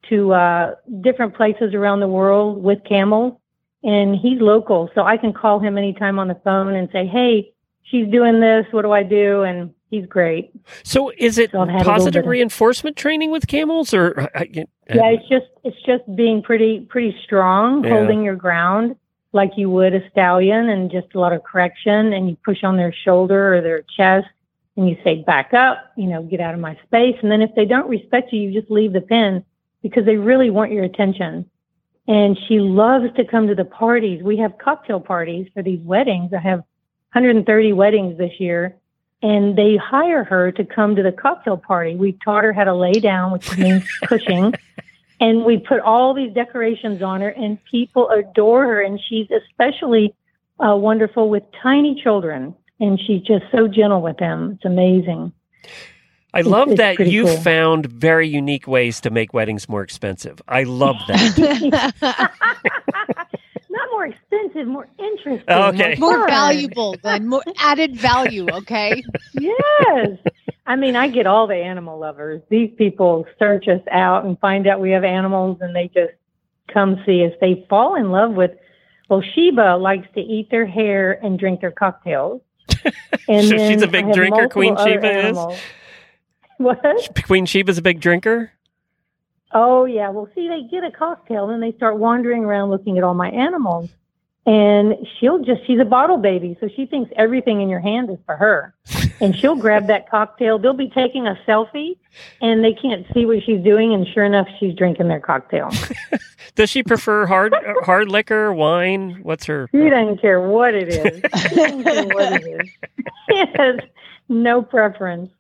[0.09, 3.35] to uh, different places around the world with camels
[3.83, 7.51] and he's local so i can call him anytime on the phone and say hey
[7.83, 10.51] she's doing this what do i do and he's great
[10.85, 13.93] So is it So I've had a little positive bit of- reinforcement training with camels
[13.95, 14.21] or?
[14.21, 17.91] uh, I- I- yeah it's just it's just being pretty pretty strong Yeah.
[17.99, 18.97] holding your ground
[19.33, 22.77] like you would a stallion and just a lot of correction and you push on
[22.77, 24.27] their shoulder or their chest
[24.77, 27.51] and you say back up you know get out of my space and then if
[27.55, 29.43] they don't respect you you just leave the pen
[29.83, 31.49] because they really want your attention
[32.11, 36.33] and she loves to come to the parties we have cocktail parties for these weddings
[36.33, 36.59] i have
[37.13, 38.77] 130 weddings this year
[39.23, 41.95] and they hire her to come to the cocktail party.
[41.95, 44.55] We taught her how to lay down, which means pushing,
[45.21, 48.81] and we put all these decorations on her, and people adore her.
[48.81, 50.15] And she's especially
[50.59, 54.53] uh, wonderful with tiny children, and she's just so gentle with them.
[54.55, 55.33] It's amazing.
[56.33, 57.37] I love it's that pretty you cool.
[57.39, 60.41] found very unique ways to make weddings more expensive.
[60.49, 61.93] I love that.
[63.71, 65.49] Not more expensive, more interesting.
[65.49, 65.97] Okay.
[65.99, 66.29] more fun.
[66.29, 68.49] valuable than more added value.
[68.51, 69.03] Okay.
[69.35, 70.09] yes.
[70.67, 72.43] I mean, I get all the animal lovers.
[72.49, 76.13] These people search us out and find out we have animals and they just
[76.73, 77.33] come see us.
[77.41, 78.53] They fall in love with,
[79.09, 82.41] well, Sheba likes to eat their hair and drink their cocktails.
[83.29, 85.61] And So she's a big drinker, Queen other Sheba is?
[86.61, 87.23] What?
[87.25, 88.53] Queen Sheba's a big drinker.
[89.53, 90.11] Oh, yeah.
[90.11, 93.31] Well, see, they get a cocktail and they start wandering around looking at all my
[93.31, 93.89] animals.
[94.45, 96.59] And she'll just, she's a bottle baby.
[96.61, 98.75] So she thinks everything in your hand is for her.
[99.23, 100.59] And she'll grab that cocktail.
[100.59, 101.99] They'll be taking a selfie
[102.41, 103.93] and they can't see what she's doing.
[103.93, 105.69] And sure enough, she's drinking their cocktail.
[106.55, 109.19] Does she prefer hard uh, hard liquor, wine?
[109.23, 109.69] What's her?
[109.73, 111.21] She doesn't care what it is.
[111.43, 112.71] She doesn't care what it is.
[113.29, 113.77] She has
[114.31, 115.31] no preference.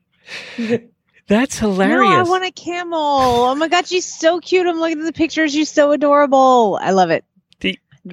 [1.30, 1.96] That's hilarious.
[1.96, 2.26] No, hilarious.
[2.26, 2.98] I want a camel.
[2.98, 4.66] Oh my god, she's so cute.
[4.66, 5.52] I'm looking at the pictures.
[5.52, 6.76] She's so adorable.
[6.82, 7.24] I love it.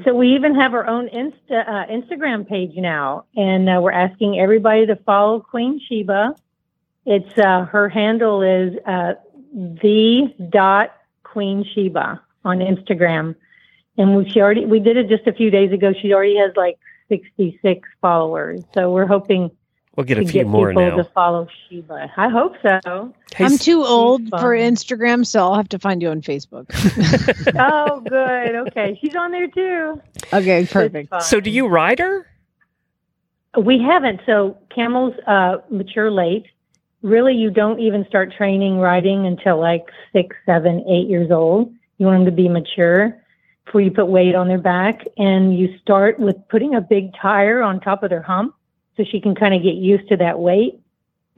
[0.04, 4.38] So we even have our own Insta uh, Instagram page now, and uh, we're asking
[4.38, 6.36] everybody to follow Queen Sheba.
[7.06, 9.14] It's uh, her handle is uh,
[9.54, 13.36] the dot Queen Sheba on Instagram,
[13.98, 15.94] and we, she already we did it just a few days ago.
[16.00, 16.78] She already has like
[17.10, 19.50] sixty six followers, so we're hoping
[19.98, 20.96] we'll get a few get more people now.
[20.96, 22.12] to follow Sheba.
[22.16, 23.14] I hope so.
[23.36, 24.40] Hey, I'm too old fun.
[24.40, 26.68] for Instagram, so I'll have to find you on Facebook.
[27.60, 28.56] oh, good.
[28.68, 30.02] Okay, she's on there too.
[30.32, 31.22] okay, perfect.
[31.24, 32.26] so do you ride her?
[33.60, 34.22] We haven't.
[34.26, 36.46] So camels uh, mature late.
[37.02, 41.74] Really, you don't even start training riding until like six, seven, eight years old.
[41.98, 43.20] You want them to be mature
[43.66, 45.04] before you put weight on their back.
[45.18, 48.54] And you start with putting a big tire on top of their hump
[48.98, 50.80] so she can kind of get used to that weight.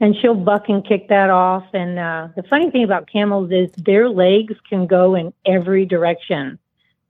[0.02, 1.66] And she'll buck and kick that off.
[1.74, 6.58] And uh, the funny thing about camels is their legs can go in every direction.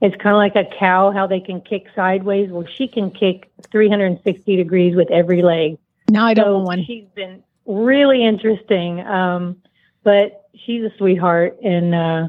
[0.00, 2.50] It's kind of like a cow, how they can kick sideways.
[2.50, 5.78] Well, she can kick 360 degrees with every leg.
[6.08, 6.84] Now I don't So want one.
[6.84, 9.00] she's been really interesting.
[9.06, 9.62] Um,
[10.02, 12.28] but she's a sweetheart, and uh,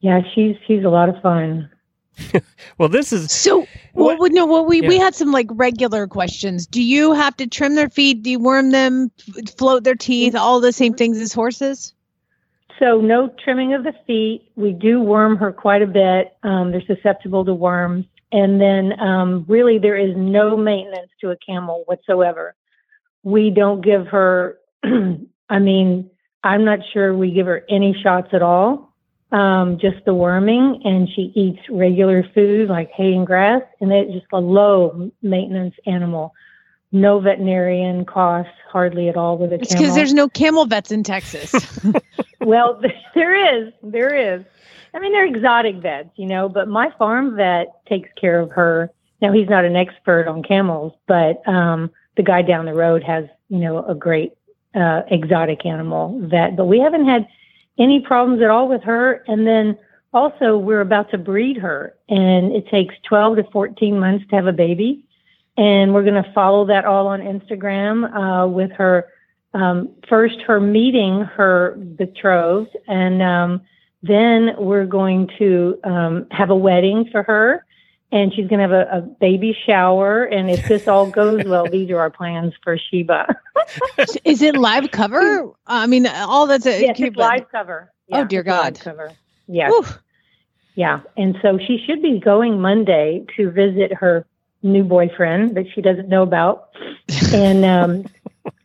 [0.00, 1.70] yeah, she's she's a lot of fun.
[2.78, 6.06] Well, this is So, well, What- we no, well, we we had some like regular
[6.06, 6.66] questions.
[6.66, 9.10] Do you have to trim their feet, deworm them,
[9.56, 11.94] float their teeth, all the same things as horses?
[12.78, 14.50] So no trimming of the feet.
[14.56, 16.36] We do worm her quite a bit.
[16.42, 21.36] Um, they're susceptible to worms, and then um, really there is no maintenance to a
[21.36, 22.54] camel whatsoever.
[23.22, 24.58] We don't give her.
[25.48, 26.10] I mean,
[26.44, 28.85] I'm not sure we give her any shots at all.
[29.32, 34.12] Um, just the worming, and she eats regular food like hay and grass, and it's
[34.12, 36.32] just a low maintenance animal.
[36.92, 39.82] No veterinarian costs hardly at all with a It's camel.
[39.82, 41.52] because there's no camel vets in Texas.
[42.40, 42.80] Well,
[43.14, 43.34] there
[43.66, 43.72] is.
[43.82, 44.44] There is.
[44.94, 48.88] I mean, they're exotic vets, you know, but my farm vet takes care of her.
[49.20, 53.24] Now, he's not an expert on camels, but um, the guy down the road has,
[53.48, 54.34] you know, a great
[54.76, 56.56] uh, exotic animal vet.
[56.56, 57.26] But we haven't had
[57.78, 59.24] any problems at all with her.
[59.26, 59.78] And then
[60.12, 64.46] also, we're about to breed her, and it takes 12 to 14 months to have
[64.46, 65.04] a baby.
[65.58, 69.08] And we're going to follow that all on Instagram uh, with her
[69.56, 73.62] um, first her meeting her betrothed, and um,
[74.02, 77.64] then we're going to um, have a wedding for her,
[78.12, 80.24] and she's going to have a, a baby shower.
[80.24, 83.34] And if this all goes well, these are our plans for Sheba.
[84.24, 85.50] Is it live cover?
[85.66, 87.92] I mean, all that's a yes, it's live cover.
[88.12, 88.80] Oh, dear it's live God.
[88.80, 89.12] cover.
[89.48, 89.86] Yes, Whew.
[90.74, 91.00] yeah.
[91.16, 94.26] And so she should be going Monday to visit her
[94.62, 96.70] new boyfriend that she doesn't know about,
[97.32, 98.04] and um,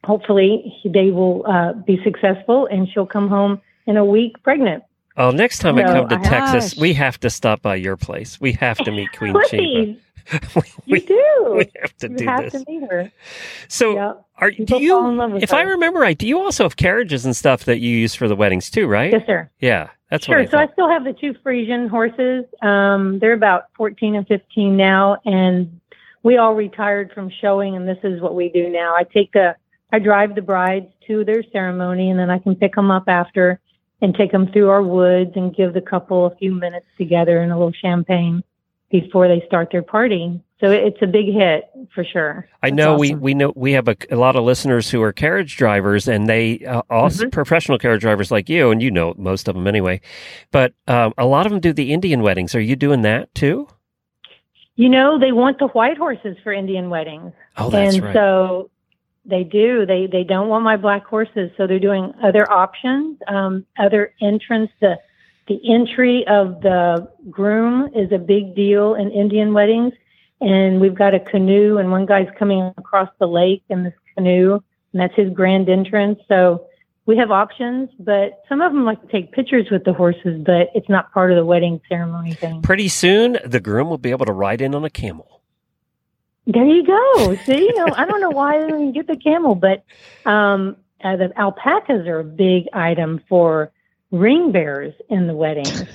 [0.04, 4.84] hopefully they will uh, be successful, and she'll come home in a week pregnant.
[5.22, 8.42] Oh, next time I come to Texas, we have to stop by your place.
[8.42, 10.00] We have to meet Queen Sheba.
[10.88, 11.54] We, you do.
[11.58, 12.64] we have to you do have this.
[12.64, 13.12] to meet her.
[13.68, 14.14] So, yeah.
[14.38, 15.38] are do People in you?
[15.38, 18.28] If I remember right, do you also have carriages and stuff that you use for
[18.28, 18.88] the weddings too?
[18.88, 19.12] Right?
[19.12, 19.50] Yes, sir.
[19.60, 20.38] Yeah, that's sure.
[20.38, 22.46] what I so I still have the two Friesian horses.
[22.62, 25.82] Um, they're about 14 and 15 now, and
[26.24, 28.96] we all retired from showing, and this is what we do now.
[28.96, 29.56] I take the,
[29.92, 33.60] I drive the brides to their ceremony, and then I can pick them up after
[34.02, 37.52] and take them through our woods and give the couple a few minutes together and
[37.52, 38.44] a little champagne
[38.90, 40.42] before they start their party.
[40.60, 42.48] So it's a big hit for sure.
[42.62, 43.22] I That's know we, awesome.
[43.22, 46.60] we know we have a, a lot of listeners who are carriage drivers, and they
[46.66, 47.30] uh, also Mm-hmm.
[47.30, 50.02] professional carriage drivers like you, and you know most of them anyway.
[50.52, 52.54] But um, a lot of them do the Indian weddings.
[52.54, 53.68] Are you doing that too?
[54.76, 57.34] You know, they want the white horses for Indian weddings.
[57.58, 58.14] Oh, that's and right.
[58.14, 58.70] so
[59.26, 59.86] they do.
[59.86, 64.72] They they don't want my black horses, so they're doing other options, um, other entrance.
[64.80, 64.98] The
[65.48, 69.94] the entry of the groom is a big deal in Indian weddings,
[70.40, 74.54] and we've got a canoe, and one guy's coming across the lake in this canoe,
[74.94, 76.20] and that's his grand entrance.
[76.28, 76.68] So
[77.06, 80.70] we have options, but some of them like to take pictures with the horses, but
[80.74, 82.62] it's not part of the wedding ceremony thing.
[82.62, 85.41] Pretty soon, the groom will be able to ride in on a camel.
[86.48, 87.36] There you go.
[87.46, 89.84] See, you know, I don't know why I didn't get the camel, but
[90.26, 93.72] um, uh, the alpacas are a big item for
[94.12, 95.66] ring bearers in the wedding.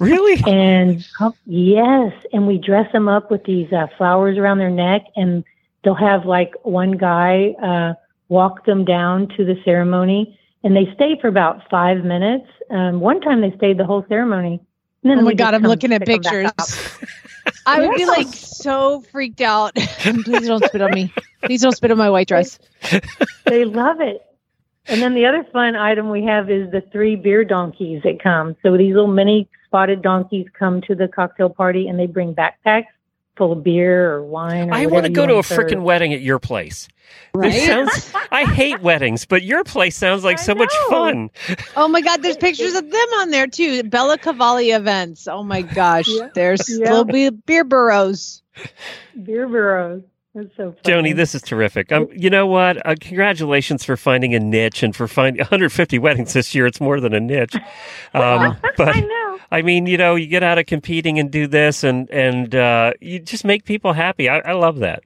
[0.00, 0.42] Really?
[0.44, 5.02] And oh, yes, and we dress them up with these uh, flowers around their neck,
[5.14, 5.44] and
[5.84, 7.94] they'll have like one guy uh,
[8.28, 12.46] walk them down to the ceremony, and they stay for about five minutes.
[12.70, 14.60] Um, one time they stayed the whole ceremony.
[15.04, 16.98] And then Oh my god, I'm looking at pick 'em back pictures.
[17.46, 17.54] up.
[17.66, 19.74] I would be like so freaked out.
[19.98, 21.12] Please don't spit on me.
[21.44, 22.58] Please don't spit on my white dress.
[23.44, 24.24] they love it.
[24.86, 28.54] And then the other fun item we have is the three beer donkeys that come.
[28.62, 32.86] So these little mini spotted donkeys come to the cocktail party and they bring backpacks
[33.36, 34.70] full of beer or wine.
[34.70, 36.88] Or I want want to go to a freaking wedding at your place.
[37.34, 38.12] This sounds.
[38.30, 41.30] I hate weddings, but your place sounds like I so much fun.
[41.76, 43.82] Oh my god, there's pictures of them on there too.
[43.84, 45.26] Bella Cavalli events.
[45.28, 46.06] Oh my gosh.
[46.08, 46.28] Yeah.
[46.34, 46.90] There's Yeah.
[46.90, 48.42] little be- beer burrows.
[49.20, 50.02] beer burros.
[50.34, 51.10] That's so funny.
[51.12, 51.92] Joni, this is terrific.
[51.92, 52.84] Um, you know what?
[52.84, 56.66] Uh, congratulations for finding a niche and for finding 150 weddings this year.
[56.66, 57.54] It's more than a niche.
[58.14, 59.38] Um, but I know.
[59.50, 62.92] I mean, you know, you get out of competing and do this, and and uh,
[63.00, 64.28] you just make people happy.
[64.28, 65.02] I, I love that.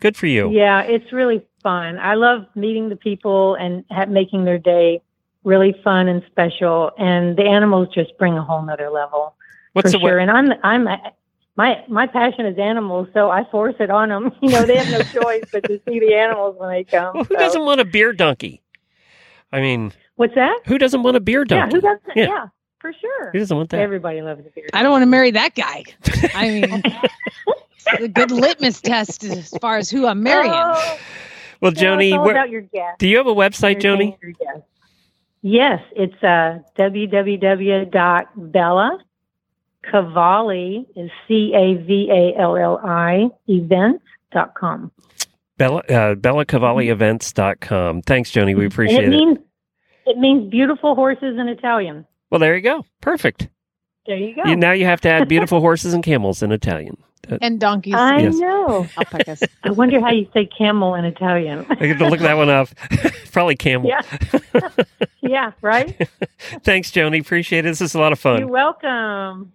[0.00, 0.50] Good for you.
[0.50, 1.98] Yeah, it's really fun.
[1.98, 5.02] I love meeting the people and ha- making their day
[5.44, 6.90] really fun and special.
[6.98, 9.36] And the animals just bring a whole nother level
[9.74, 10.16] What's for the sure.
[10.16, 10.88] we- And I'm I'm
[11.56, 14.32] my my passion is animals, so I force it on them.
[14.42, 17.14] You know, they have no choice but to see the animals when they come.
[17.14, 17.38] well, who so.
[17.40, 18.62] doesn't want a beer donkey?
[19.52, 20.60] I mean, What's that?
[20.66, 21.76] who doesn't want a beer donkey?
[21.76, 22.16] Yeah, who doesn't?
[22.16, 22.26] Yeah.
[22.28, 22.46] Yeah,
[22.80, 23.30] for sure.
[23.32, 23.80] Who doesn't want that?
[23.80, 24.68] Everybody loves a beer.
[24.72, 25.84] I don't want to marry that guy.
[26.34, 26.82] I mean,
[27.86, 30.52] it's a good litmus test as far as who I'm marrying.
[30.54, 30.98] Oh,
[31.60, 32.62] well, no, Joni, it's where, your
[32.98, 34.16] do you have a website, Joni?
[34.22, 34.64] Your guest.
[35.42, 37.88] Yes, it's uh, www.bella
[39.90, 44.92] Cavalli is C A V A L L I events.com.
[45.58, 48.02] Bella, uh, BellaCavalliEvents.com.
[48.02, 48.56] Thanks, Joni.
[48.56, 49.10] We appreciate it it.
[49.10, 49.38] means
[50.06, 52.06] it means beautiful horses in Italian.
[52.30, 52.84] Well, there you go.
[53.00, 53.48] Perfect.
[54.06, 54.42] There you go.
[54.48, 56.96] You, now you have to add beautiful horses and camels in Italian.
[57.30, 57.94] Uh, and donkeys.
[57.94, 58.36] I Yes.
[58.36, 58.86] know.
[58.96, 59.42] Alpacas.
[59.62, 61.64] I wonder how you say camel in Italian.
[61.70, 62.68] I get to look that one up.
[63.32, 63.88] Probably camel.
[63.88, 64.02] Yeah.
[65.20, 66.08] yeah, right?
[66.64, 67.20] Thanks, Joni.
[67.20, 67.68] Appreciate it.
[67.68, 68.40] This is a lot of fun.
[68.40, 69.52] You're welcome.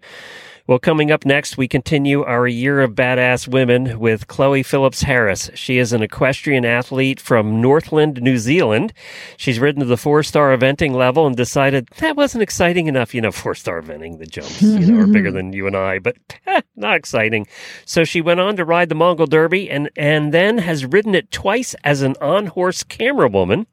[0.68, 5.50] Well, coming up next, we continue our year of badass women with Chloe Phillips Harris.
[5.54, 8.92] She is an equestrian athlete from Northland, New Zealand.
[9.38, 13.16] She's ridden to the four star eventing level and decided that wasn't exciting enough.
[13.16, 16.00] You know, four star eventing, the jumps, you know, are bigger than you and I,
[16.00, 17.48] but eh, not exciting.
[17.86, 21.32] So she went on to ride the Mongol Derby and, and then has ridden it
[21.32, 23.68] twice as an on horse camera woman.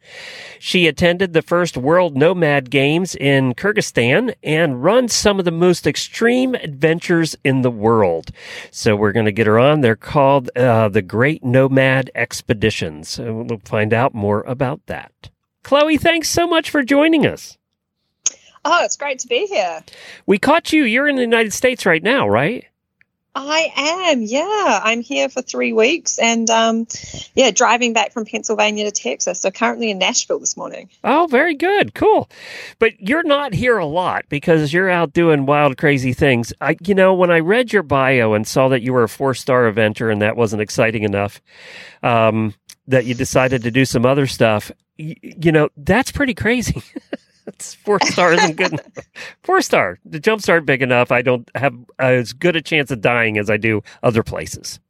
[0.61, 5.88] She attended the first World Nomad Games in Kyrgyzstan and runs some of the most
[5.88, 6.54] extreme
[6.85, 8.31] adventures in the world.
[8.70, 9.81] So we're going to get her on.
[9.81, 13.09] They're called uh, the Great Nomad Expeditions.
[13.09, 15.31] So we'll find out more about that.
[15.62, 17.57] Chloe, thanks so much for joining us.
[18.66, 19.83] Oh, it's great to be here.
[20.27, 20.85] We caught you.
[20.85, 22.66] You're in the United States right now, right?
[23.37, 24.81] I am, yeah.
[24.83, 26.87] I'm here for three weeks and, um,
[27.35, 29.40] yeah, driving back from Pennsylvania to Texas.
[29.40, 30.88] So currently in Nashville this morning.
[31.03, 31.94] Oh, very good.
[31.94, 32.31] Cool.
[32.79, 36.53] But you're not here a lot because you're out doing wild, crazy things.
[36.61, 39.35] I, you know, when I read your bio and saw that you were a four
[39.35, 41.40] star eventer and that wasn't exciting enough,
[42.05, 42.55] um,
[42.87, 46.83] that you decided to do some other stuff, y- you know, that's pretty crazy.
[47.46, 48.80] It's four star isn't good.
[49.42, 49.98] Four star.
[50.04, 51.12] The jumps aren't big enough.
[51.12, 54.80] I don't have as good a chance of dying as I do other places.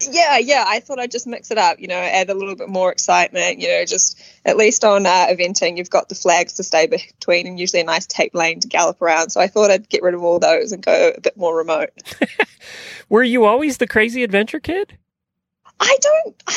[0.00, 0.64] Yeah, yeah.
[0.66, 3.60] I thought I'd just mix it up, you know, add a little bit more excitement,
[3.60, 7.46] you know, just at least on uh, eventing, you've got the flags to stay between
[7.46, 9.30] and usually a nice tape lane to gallop around.
[9.30, 11.90] So I thought I'd get rid of all those and go a bit more remote.
[13.08, 14.98] Were you always the crazy adventure kid?
[15.78, 16.42] I don't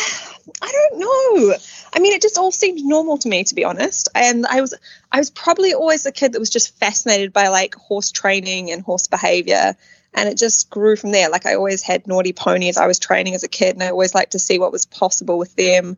[0.62, 1.55] I don't know.
[1.93, 4.10] I mean it just all seemed normal to me to be honest.
[4.15, 4.73] And I was
[5.12, 8.82] I was probably always a kid that was just fascinated by like horse training and
[8.82, 9.75] horse behavior
[10.13, 11.29] and it just grew from there.
[11.29, 14.15] Like I always had naughty ponies I was training as a kid and I always
[14.15, 15.97] liked to see what was possible with them.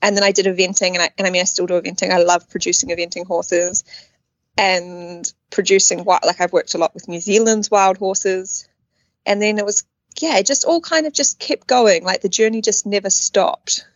[0.00, 2.10] And then I did eventing and I and I mean I still do eventing.
[2.10, 3.84] I love producing eventing horses
[4.56, 8.68] and producing wild like I've worked a lot with New Zealand's wild horses.
[9.24, 9.84] And then it was
[10.22, 12.04] yeah, it just all kind of just kept going.
[12.04, 13.86] Like the journey just never stopped.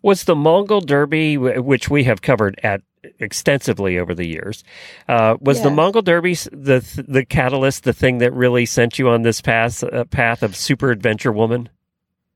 [0.00, 2.82] was the Mongol Derby, which we have covered at
[3.18, 4.62] extensively over the years.
[5.08, 9.22] Uh, was the Mongol Derby the the catalyst, the thing that really sent you on
[9.22, 11.68] this path uh, path of super adventure woman?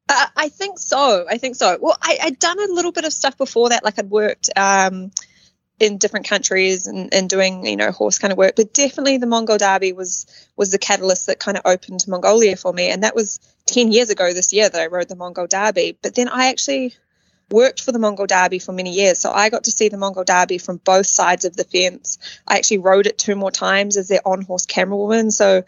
[0.09, 1.26] Uh, I think so.
[1.28, 1.78] I think so.
[1.80, 3.84] Well, I, I'd done a little bit of stuff before that.
[3.84, 5.11] Like I'd worked um,
[5.79, 8.57] in different countries and, and doing, you know, horse kind of work.
[8.57, 12.72] But definitely the Mongol Derby was was the catalyst that kind of opened Mongolia for
[12.72, 12.91] me.
[12.91, 15.99] And that was 10 years ago this year that I rode the Mongol Derby.
[16.01, 16.95] But then I actually
[17.51, 19.20] worked for the Mongol Derby for many years.
[19.20, 22.18] So I got to see the Mongol Derby from both sides of the fence.
[22.47, 25.31] I actually rode it two more times as their on horse camera woman.
[25.31, 25.62] So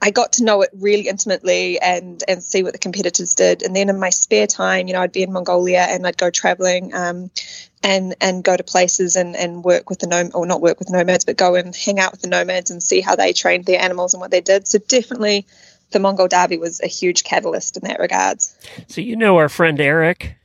[0.00, 3.62] I got to know it really intimately and and see what the competitors did.
[3.62, 6.30] And then in my spare time, you know, I'd be in Mongolia and I'd go
[6.30, 7.30] traveling um,
[7.82, 10.90] and and go to places and and work with the nom or not work with
[10.90, 13.80] nomads, but go and hang out with the nomads and see how they trained their
[13.80, 14.68] animals and what they did.
[14.68, 15.46] So definitely,
[15.90, 18.54] the Mongol Derby was a huge catalyst in that regards.
[18.88, 20.36] So you know our friend Eric.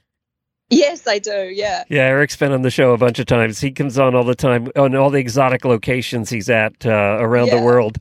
[0.69, 1.51] Yes, I do.
[1.53, 1.83] Yeah.
[1.89, 3.59] Yeah, Eric's been on the show a bunch of times.
[3.59, 7.49] He comes on all the time on all the exotic locations he's at uh, around
[7.49, 7.97] the world.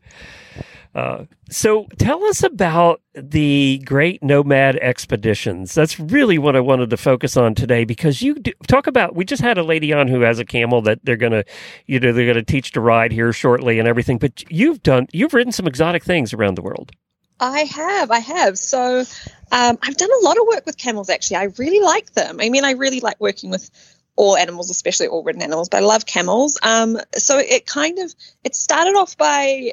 [0.94, 5.72] Uh, so tell us about the Great Nomad Expeditions.
[5.72, 9.14] That's really what I wanted to focus on today because you do, talk about.
[9.14, 11.44] We just had a lady on who has a camel that they're gonna,
[11.86, 14.18] you know, they're gonna teach to ride here shortly and everything.
[14.18, 16.92] But you've done, you've ridden some exotic things around the world.
[17.38, 18.58] I have, I have.
[18.58, 19.04] So
[19.52, 21.36] um, I've done a lot of work with camels actually.
[21.36, 22.38] I really like them.
[22.40, 23.70] I mean, I really like working with
[24.16, 26.58] all animals, especially all ridden animals, but I love camels.
[26.62, 28.14] Um, so it kind of
[28.44, 29.72] it started off by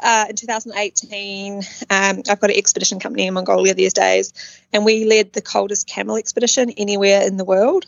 [0.00, 1.62] uh, in 2018.
[1.90, 4.32] Um, I've got an expedition company in Mongolia these days,
[4.72, 7.86] and we led the coldest camel expedition anywhere in the world.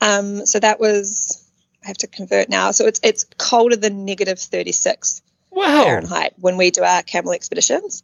[0.00, 1.44] Um, so that was
[1.84, 2.70] I have to convert now.
[2.70, 8.02] So it's it's colder than negative 36 Wow, Fahrenheit when we do our camel expeditions.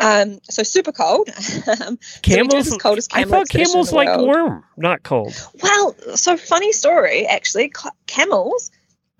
[0.00, 1.28] Um, so super cold.
[1.68, 2.74] Um, camels!
[2.78, 4.26] cold as I thought camels like world.
[4.26, 5.34] warm, not cold.
[5.62, 7.72] well, so funny story actually.
[8.06, 8.70] Camels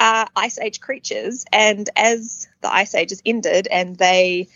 [0.01, 4.49] are ice age creatures, and as the ice age has ended, and they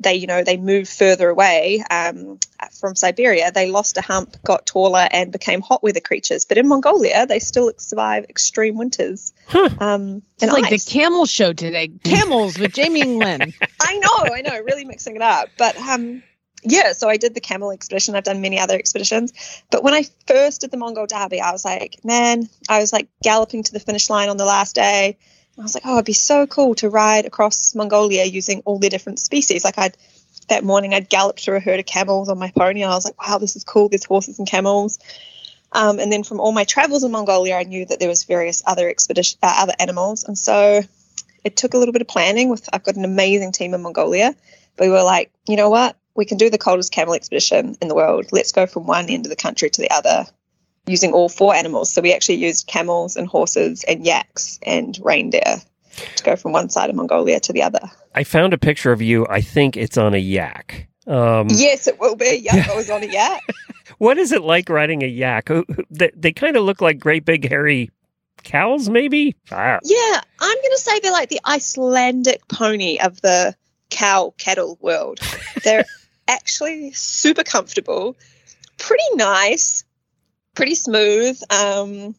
[0.00, 2.38] they you know they moved further away um,
[2.80, 6.44] from Siberia, they lost a hump, got taller, and became hot weather creatures.
[6.44, 9.32] But in Mongolia, they still survive extreme winters.
[9.46, 9.68] Huh.
[9.78, 10.84] Um, It's and like ice.
[10.84, 11.88] the camel show today.
[12.04, 13.54] Camels with Jamie and Glenn.
[13.80, 15.48] I know, I know, really mixing it up.
[15.56, 16.22] But um,
[16.62, 18.14] yeah, so I did the camel expedition.
[18.14, 19.32] I've done many other expeditions.
[19.70, 23.08] But when I first did the Mongol Derby, I was like, man, I was like
[23.22, 25.16] galloping to the finish line on the last day.
[25.58, 28.88] I was like, oh, it'd be so cool to ride across Mongolia using all the
[28.88, 29.64] different species.
[29.64, 29.96] Like I'd
[30.48, 33.04] that morning, I'd galloped through a herd of camels on my pony, and I was
[33.04, 33.88] like, wow, this is cool.
[33.88, 34.98] There's horses and camels.
[35.72, 38.62] Um, and then from all my travels in Mongolia, I knew that there was various
[38.66, 40.82] other expedition, uh, other animals, and so
[41.44, 42.48] it took a little bit of planning.
[42.48, 44.34] With I've got an amazing team in Mongolia.
[44.78, 45.96] We were like, you know what?
[46.14, 48.26] We can do the coldest camel expedition in the world.
[48.32, 50.26] Let's go from one end of the country to the other
[50.86, 51.92] using all four animals.
[51.92, 55.62] So we actually used camels and horses and yaks and reindeer
[56.16, 57.80] to go from one side of Mongolia to the other.
[58.14, 59.26] I found a picture of you.
[59.28, 60.88] I think it's on a yak.
[61.06, 62.40] Um, Yes, it will be.
[62.42, 62.68] Yak.
[62.68, 63.42] I was on a yak.
[63.98, 65.48] What is it like riding a yak?
[65.90, 67.90] They, they kind of look like great big hairy
[68.42, 69.36] cows, maybe.
[69.52, 73.54] Ah, Yeah, I'm going to say they're like the Icelandic pony of the
[73.90, 75.20] cow cattle world.
[75.62, 75.84] They're
[76.28, 78.16] actually super comfortable,
[78.78, 79.84] pretty nice,
[80.54, 82.14] pretty smooth, um,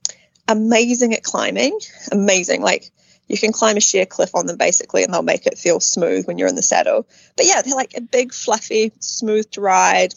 [0.47, 1.79] amazing at climbing.
[2.11, 2.61] Amazing.
[2.61, 2.91] Like
[3.27, 6.27] you can climb a sheer cliff on them basically, and they'll make it feel smooth
[6.27, 7.07] when you're in the saddle.
[7.35, 10.13] But yeah, they're like a big, fluffy, smooth to ride.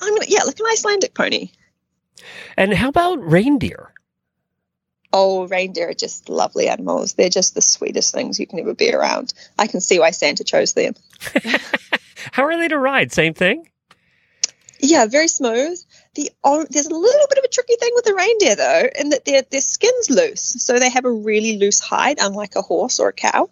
[0.00, 1.50] I'm gonna yeah, like an Icelandic pony.
[2.56, 3.92] And how about reindeer?
[5.12, 7.14] Oh, reindeer are just lovely animals.
[7.14, 9.34] They're just the sweetest things you can ever be around.
[9.58, 10.94] I can see why Santa chose them.
[12.32, 13.12] How are they to ride?
[13.12, 13.68] Same thing?
[14.82, 15.78] Yeah, very smooth.
[16.14, 16.30] The
[16.70, 19.42] there's a little bit of a tricky thing with the reindeer though, in that their
[19.42, 23.12] their skin's loose, so they have a really loose hide, unlike a horse or a
[23.12, 23.48] cow.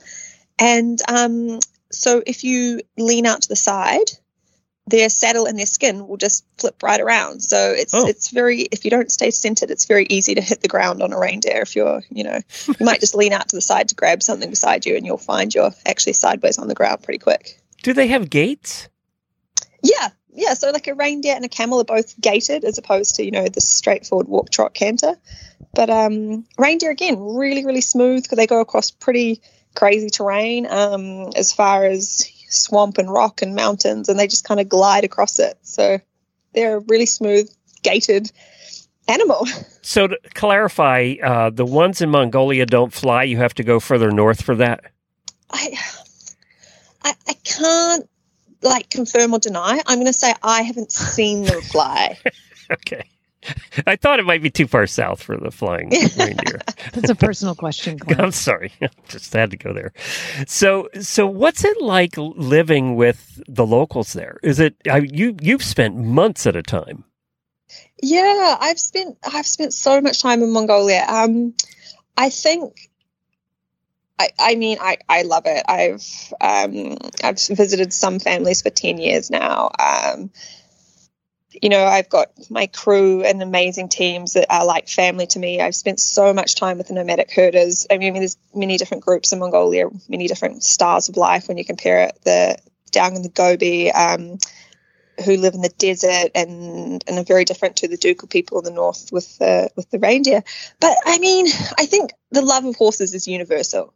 [0.58, 1.60] And um,
[1.92, 4.10] so if you lean out to the side,
[4.86, 7.42] their saddle and their skin will just flip right around.
[7.42, 8.06] So it's Oh.
[8.08, 11.12] it's very if you don't stay centered, it's very easy to hit the ground on
[11.12, 11.60] a reindeer.
[11.60, 14.48] If you're you know you might just lean out to the side to grab something
[14.48, 17.60] beside you, and you'll find you're actually sideways on the ground pretty quick.
[17.82, 18.88] Do they have gates?
[19.82, 20.54] Yeah, yeah.
[20.54, 23.48] So like a reindeer and a camel are both gated as opposed to you know
[23.48, 25.16] the straightforward walk, trot, canter.
[25.74, 29.42] But um, reindeer again, really, really smooth because they go across pretty
[29.74, 34.60] crazy terrain um, as far as swamp and rock and mountains, and they just kind
[34.60, 35.58] of glide across it.
[35.62, 36.00] So
[36.54, 37.50] they're a really smooth,
[37.82, 38.30] gated
[39.06, 39.46] animal.
[39.80, 43.22] So to clarify, uh, the ones in Mongolia don't fly.
[43.22, 44.84] You have to go further north for that.
[45.50, 45.78] I,
[47.02, 48.08] I, I can't
[48.62, 49.80] like confirm or deny.
[49.86, 52.18] I'm going to say I haven't seen the fly.
[52.70, 53.08] Okay.
[53.86, 55.88] I thought it might be too far south for the flying
[56.18, 56.60] reindeer.
[56.92, 58.20] That's a personal question, Glenn.
[58.20, 58.72] I'm sorry,
[59.08, 59.92] just had to go there.
[60.46, 64.38] So, so what's it like living with the locals there?
[64.42, 65.36] Is it I, you?
[65.40, 67.04] You've spent months at a time.
[68.02, 71.06] Yeah, I've spent I've spent so much time in Mongolia.
[71.08, 71.54] Um,
[72.16, 72.90] I think.
[74.18, 75.62] I, I mean I, I love it.
[75.68, 79.70] I've um, I've visited some families for ten years now.
[79.78, 80.30] Um,
[81.62, 85.60] you know I've got my crew and amazing teams that are like family to me.
[85.60, 87.86] I've spent so much time with the nomadic herders.
[87.90, 91.64] I mean there's many different groups in Mongolia, many different styles of life when you
[91.64, 92.18] compare it.
[92.24, 92.58] The
[92.90, 94.38] down in the Gobi, um,
[95.24, 98.64] who live in the desert and and are very different to the Dukha people in
[98.64, 100.42] the north with the with the reindeer.
[100.80, 101.46] But I mean,
[101.78, 103.94] I think the love of horses is universal.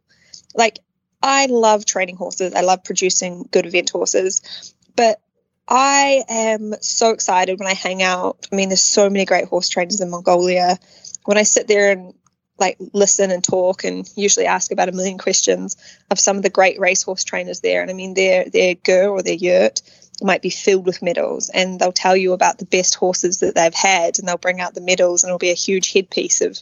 [0.55, 0.79] Like
[1.21, 2.53] I love training horses.
[2.53, 5.19] I love producing good event horses, but
[5.67, 8.47] I am so excited when I hang out.
[8.51, 10.77] I mean, there's so many great horse trainers in Mongolia.
[11.25, 12.13] When I sit there and
[12.59, 15.75] like listen and talk and usually ask about a million questions
[16.11, 17.81] of some of the great racehorse trainers there.
[17.81, 19.81] And I mean, their their ger or their yurt
[20.21, 23.73] might be filled with medals, and they'll tell you about the best horses that they've
[23.73, 26.61] had, and they'll bring out the medals, and it'll be a huge headpiece of of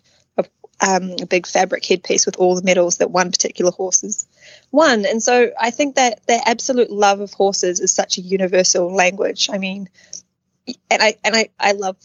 [0.81, 4.27] um, a big fabric headpiece with all the medals that one particular horse has
[4.71, 5.05] won.
[5.05, 9.49] And so I think that their absolute love of horses is such a universal language.
[9.51, 9.89] I mean,
[10.89, 11.97] and I and I I love.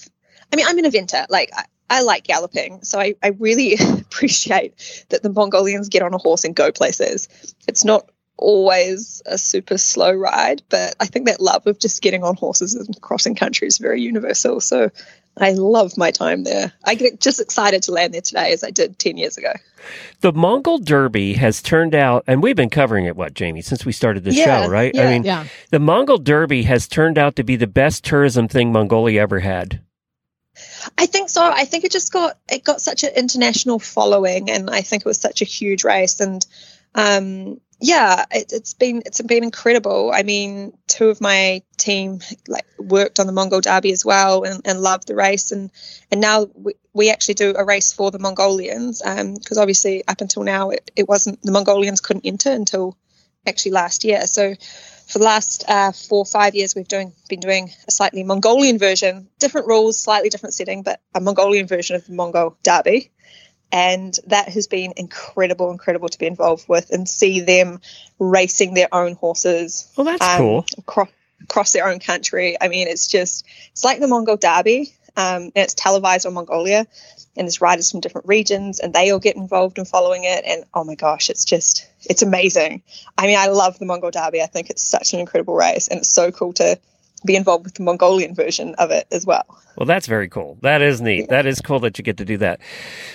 [0.52, 1.26] I mean, I'm an eventer.
[1.28, 6.14] Like I, I like galloping, so I, I really appreciate that the Mongolians get on
[6.14, 7.28] a horse and go places.
[7.66, 12.22] It's not always a super slow ride, but I think that love of just getting
[12.22, 14.60] on horses and crossing country is very universal.
[14.60, 14.90] So
[15.38, 16.72] I love my time there.
[16.84, 19.52] I get just excited to land there today as I did 10 years ago.
[20.20, 23.92] The Mongol Derby has turned out, and we've been covering it, what, Jamie, since we
[23.92, 24.98] started the Yeah, show, right?
[24.98, 25.44] I mean, Yeah.
[25.70, 29.82] the Mongol Derby has turned out to be the best tourism thing Mongolia ever had.
[30.96, 31.44] I think so.
[31.44, 35.06] I think it just got it got such an international following, and I think it
[35.06, 36.18] was such a huge race.
[36.20, 36.46] And
[36.94, 40.10] um, yeah, it, it's been it's been incredible.
[40.12, 44.62] I mean, two of my team like worked on the Mongol Derby as well, and,
[44.64, 45.52] and loved the race.
[45.52, 45.70] And
[46.10, 50.42] and now we, we actually do a race for the Mongolians because obviously up until
[50.42, 52.96] now it, it wasn't the Mongolians couldn't enter until
[53.46, 54.26] actually last year.
[54.26, 54.54] So
[55.06, 58.78] for the last uh, four or five years, we've doing been doing a slightly Mongolian
[58.78, 63.12] version, different rules, slightly different setting, but a Mongolian version of the Mongol Derby.
[63.72, 67.80] And that has been incredible, incredible to be involved with and see them
[68.18, 70.66] racing their own horses Well, that's um, cool.
[70.78, 71.08] across,
[71.42, 72.56] across their own country.
[72.60, 76.86] I mean, it's just, it's like the Mongol Derby, um, and it's televised on Mongolia,
[77.36, 80.44] and there's riders from different regions, and they all get involved in following it.
[80.46, 82.82] And oh my gosh, it's just, it's amazing.
[83.18, 84.42] I mean, I love the Mongol Derby.
[84.42, 86.78] I think it's such an incredible race, and it's so cool to
[87.26, 89.44] be involved with the Mongolian version of it as well.
[89.76, 90.58] Well, that's very cool.
[90.62, 91.28] That is neat.
[91.28, 92.60] That is cool that you get to do that.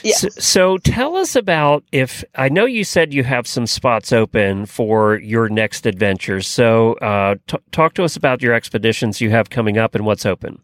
[0.03, 0.13] Yeah.
[0.13, 4.67] So, so tell us about if I know you said you have some spots open
[4.67, 6.47] for your next adventures.
[6.47, 10.25] So uh, t- talk to us about your expeditions you have coming up and what's
[10.25, 10.61] open.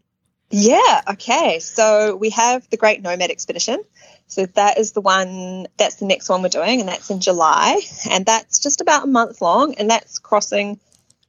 [0.50, 1.58] Yeah, okay.
[1.58, 3.82] So we have the Great Nomad Expedition.
[4.28, 7.80] So that is the one, that's the next one we're doing, and that's in July.
[8.10, 10.78] And that's just about a month long, and that's crossing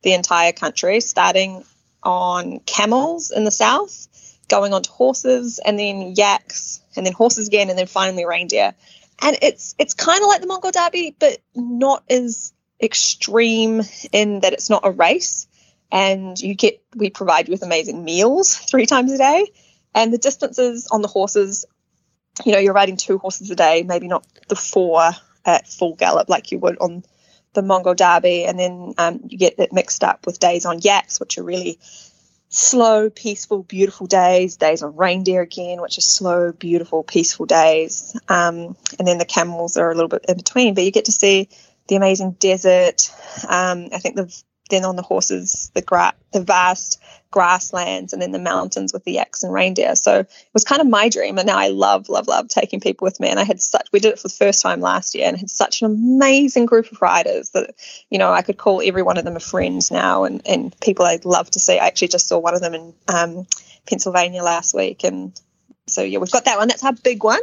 [0.03, 1.63] the entire country, starting
[2.03, 4.07] on camels in the south,
[4.47, 8.73] going on to horses, and then yaks, and then horses again, and then finally reindeer.
[9.21, 13.81] And it's it's kind of like the Mongol Derby, but not as extreme
[14.11, 15.47] in that it's not a race
[15.91, 19.51] and you get we provide you with amazing meals three times a day
[19.93, 21.65] and the distances on the horses
[22.45, 25.11] you know you're riding two horses a day maybe not the four
[25.45, 27.03] at full gallop like you would on
[27.53, 31.19] the mongol derby and then um, you get it mixed up with days on yaks
[31.19, 31.79] which are really
[32.49, 38.19] slow peaceful beautiful days days on reindeer again which are slow beautiful peaceful days.
[38.27, 41.11] Um, and then the camels are a little bit in between but you get to
[41.11, 41.49] see
[41.87, 43.11] the amazing desert.
[43.47, 47.01] Um, i think the then on the horses, the gra- the vast
[47.31, 49.95] grasslands, and then the mountains with the yaks and reindeer.
[49.95, 53.05] So it was kind of my dream, and now I love, love, love taking people
[53.05, 53.29] with me.
[53.29, 55.49] And I had such we did it for the first time last year, and had
[55.49, 57.75] such an amazing group of riders that
[58.09, 61.05] you know I could call every one of them a friend now, and and people
[61.05, 61.79] I'd love to see.
[61.79, 63.47] I actually just saw one of them in um,
[63.87, 65.39] Pennsylvania last week, and
[65.87, 66.67] so yeah, we've got that one.
[66.67, 67.41] That's our big one.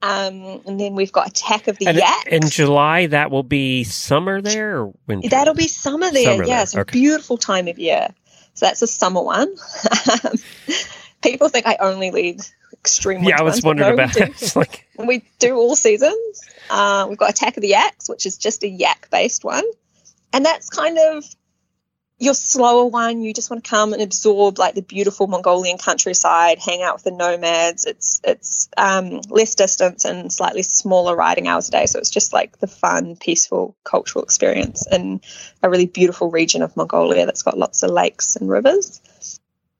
[0.00, 2.24] Um, and then we've got Attack of the And Yaks.
[2.28, 5.28] in July, that will be summer there or winter?
[5.28, 6.24] That'll be summer there.
[6.24, 6.92] Summer yeah, there, it's a okay.
[6.92, 8.08] beautiful time of year.
[8.54, 9.54] So that's a summer one.
[11.22, 12.40] People think I only lead
[12.72, 13.24] extreme.
[13.24, 16.42] yeah, I was ones, wondering no, about we do- like, we do all seasons.
[16.70, 19.64] Uh, we've got Attack of the Yaks, which is just a yak based one.
[20.32, 21.24] And that's kind of
[22.18, 23.22] your slower one.
[23.22, 27.04] You just want to come and absorb like the beautiful Mongolian countryside, hang out with
[27.04, 27.84] the nomads.
[27.84, 31.86] It's it's um, less distance and slightly smaller riding hours a day.
[31.86, 35.20] So it's just like the fun, peaceful cultural experience in
[35.62, 39.00] a really beautiful region of Mongolia that's got lots of lakes and rivers.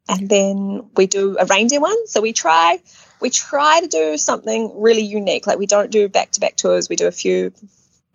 [0.08, 2.06] And then we do a reindeer one.
[2.06, 2.80] So we try
[3.20, 5.46] we try to do something really unique.
[5.46, 6.88] Like we don't do back to back tours.
[6.88, 7.52] We do a few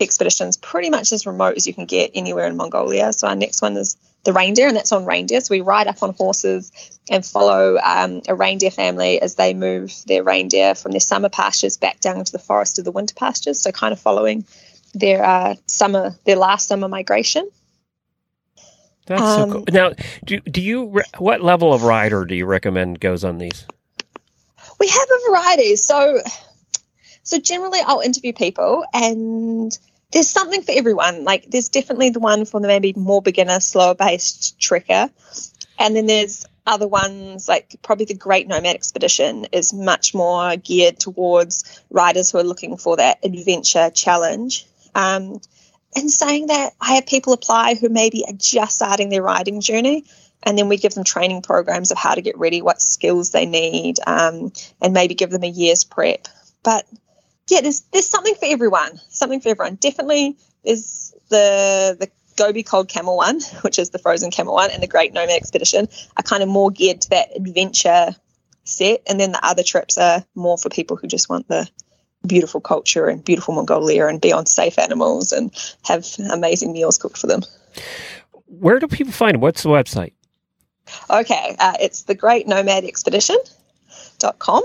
[0.04, 3.12] expeditions pretty much as remote as you can get anywhere in Mongolia.
[3.14, 5.42] So our next one is the reindeer, and that's on reindeer.
[5.42, 6.72] So we ride up on horses
[7.10, 11.78] and follow um, a reindeer family as they move their reindeer from their summer pastures
[11.78, 13.60] back down into the forest of the winter pastures.
[13.60, 14.46] So kind of following
[14.94, 17.50] their uh, summer, their last summer migration.
[19.06, 19.64] That's Um, so cool.
[19.72, 19.92] Now,
[20.26, 23.66] do do you re- what level of rider do you recommend goes on these?
[24.80, 25.76] we have a variety.
[25.76, 26.20] So,
[27.24, 29.78] so generally, I'll interview people, and
[30.14, 31.24] there's something for everyone.
[31.24, 35.10] Like, there's definitely the one for the maybe more beginner, slower based trekker,
[35.80, 40.98] and then there's other ones like probably the Great Nomad Expedition is much more geared
[40.98, 44.66] towards riders who are looking for that adventure challenge.
[44.96, 45.42] Um,
[45.96, 50.06] and saying that, I have people apply who maybe are just starting their riding journey,
[50.42, 53.46] and then we give them training programs of how to get ready, what skills they
[53.46, 54.52] need, um,
[54.82, 56.28] and maybe give them a year's prep.
[56.64, 56.86] But
[57.50, 59.00] yeah, there's there's something for everyone.
[59.10, 59.76] Something for everyone.
[59.76, 64.82] Definitely, there's the the Gobi Cold Camel one, which is the frozen camel one, and
[64.82, 65.88] the Great Nomad Expedition
[66.18, 68.16] are kind of more geared to that adventure
[68.64, 71.70] set, and then the other trips are more for people who just want the
[72.26, 75.52] beautiful culture and beautiful Mongolia and be on safe animals and
[75.84, 77.42] have amazing meals cooked for them.
[78.46, 79.42] Where do people find them?
[79.42, 80.14] What's the website?
[81.10, 84.64] Okay, uh, it's the Great Nomad Expedition.com.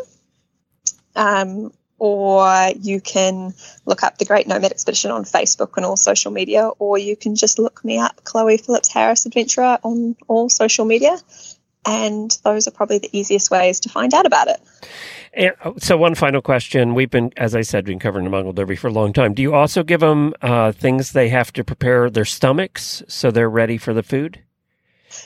[1.16, 3.54] Um, or you can
[3.86, 7.34] look up the Great Nomad Expedition on Facebook and all social media, or you can
[7.34, 11.16] just look me up, Chloe Phillips Harris Adventurer, on all social media.
[11.86, 14.60] And those are probably the easiest ways to find out about it.
[15.32, 18.52] And, oh, so, one final question: We've been, as I said, been covering the Mongol
[18.52, 19.34] Derby for a long time.
[19.34, 23.48] Do you also give them uh, things they have to prepare their stomachs so they're
[23.48, 24.40] ready for the food?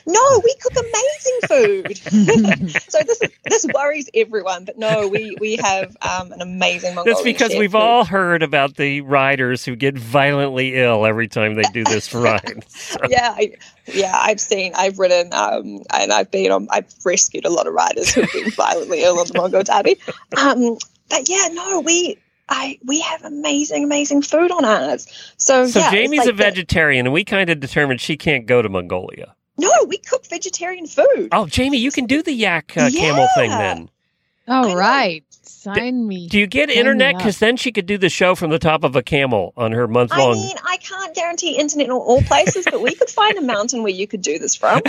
[0.05, 1.97] No, we cook amazing food.
[2.89, 7.23] so this this worries everyone, but no, we we have um, an amazing Mongolian That's
[7.23, 11.63] because we've who- all heard about the riders who get violently ill every time they
[11.73, 12.63] do this ride.
[12.69, 13.53] So- yeah, I,
[13.87, 17.73] yeah, I've seen, I've ridden, um, and I've been on, I've rescued a lot of
[17.73, 19.99] riders who've been violently ill on the Mongol Derby.
[20.41, 20.77] Um,
[21.09, 22.17] but yeah, no, we,
[22.49, 25.07] I, we have amazing, amazing food on ours.
[25.37, 28.45] So, So yeah, Jamie's like a the- vegetarian, and we kind of determined she can't
[28.45, 29.35] go to Mongolia.
[29.57, 31.29] No, we cook vegetarian food.
[31.31, 33.89] Oh, Jamie, you can do the yak uh, camel thing then.
[34.47, 35.23] All right.
[35.29, 36.27] Sign me.
[36.27, 37.17] Do you get Sign internet?
[37.17, 39.87] Because then she could do the show from the top of a camel on her
[39.87, 40.31] month long.
[40.31, 43.83] I mean, I can't guarantee internet in all places, but we could find a mountain
[43.83, 44.81] where you could do this from.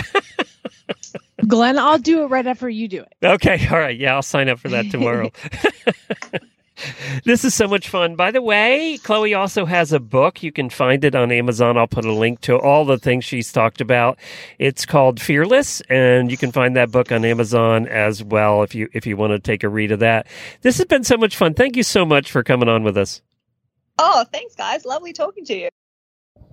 [1.47, 3.13] Glenn, I'll do it right after you do it.
[3.23, 3.97] Okay, all right.
[3.97, 5.31] Yeah, I'll sign up for that tomorrow.
[7.23, 8.15] this is so much fun.
[8.15, 10.43] By the way, Chloe also has a book.
[10.43, 11.77] You can find it on Amazon.
[11.77, 14.17] I'll put a link to all the things she's talked about.
[14.59, 18.89] It's called Fearless, and you can find that book on Amazon as well if you
[18.93, 20.27] if you want to take a read of that.
[20.61, 21.53] This has been so much fun.
[21.53, 23.21] Thank you so much for coming on with us.
[23.97, 24.85] Oh, thanks, guys.
[24.85, 25.69] Lovely talking to you.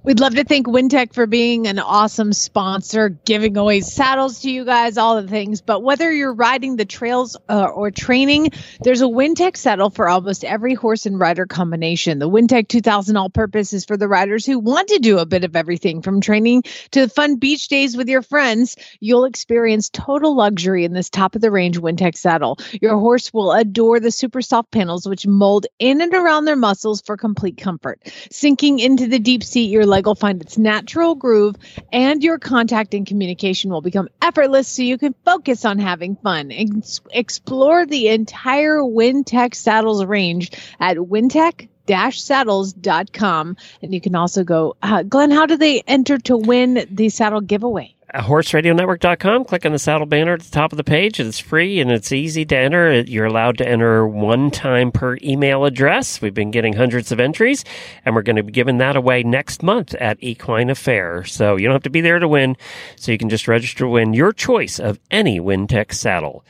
[0.05, 4.65] We'd love to thank Wintec for being an awesome sponsor, giving away saddles to you
[4.65, 5.61] guys, all the things.
[5.61, 8.51] But whether you're riding the trails uh, or training,
[8.81, 12.19] there's a Wintec saddle for almost every horse and rider combination.
[12.19, 15.45] The Wintec 2000 All Purpose is for the riders who want to do a bit
[15.45, 18.75] of everything from training to fun beach days with your friends.
[18.99, 22.59] You'll experience total luxury in this top of the range Wintec saddle.
[22.81, 27.03] Your horse will adore the super soft panels, which mold in and around their muscles
[27.03, 28.01] for complete comfort.
[28.33, 31.55] Sinking into the deep seat, your leg will find its natural groove
[31.93, 36.51] and your contact and communication will become effortless so you can focus on having fun.
[36.51, 41.69] Ex- explore the entire Wintec saddles range at Wintec
[42.11, 47.09] saddles.com and you can also go uh, glenn how do they enter to win the
[47.11, 49.45] saddle giveaway horseradionetwork.com.
[49.45, 51.19] Click on the saddle banner at the top of the page.
[51.21, 53.01] It's free and it's easy to enter.
[53.03, 56.21] You're allowed to enter one time per email address.
[56.21, 57.65] We've been getting hundreds of entries,
[58.05, 61.25] and we're going to be giving that away next month at Equine Affaire.
[61.25, 62.57] So you don't have to be there to win.
[62.97, 66.45] So you can just register to win your choice of any Wintec saddle.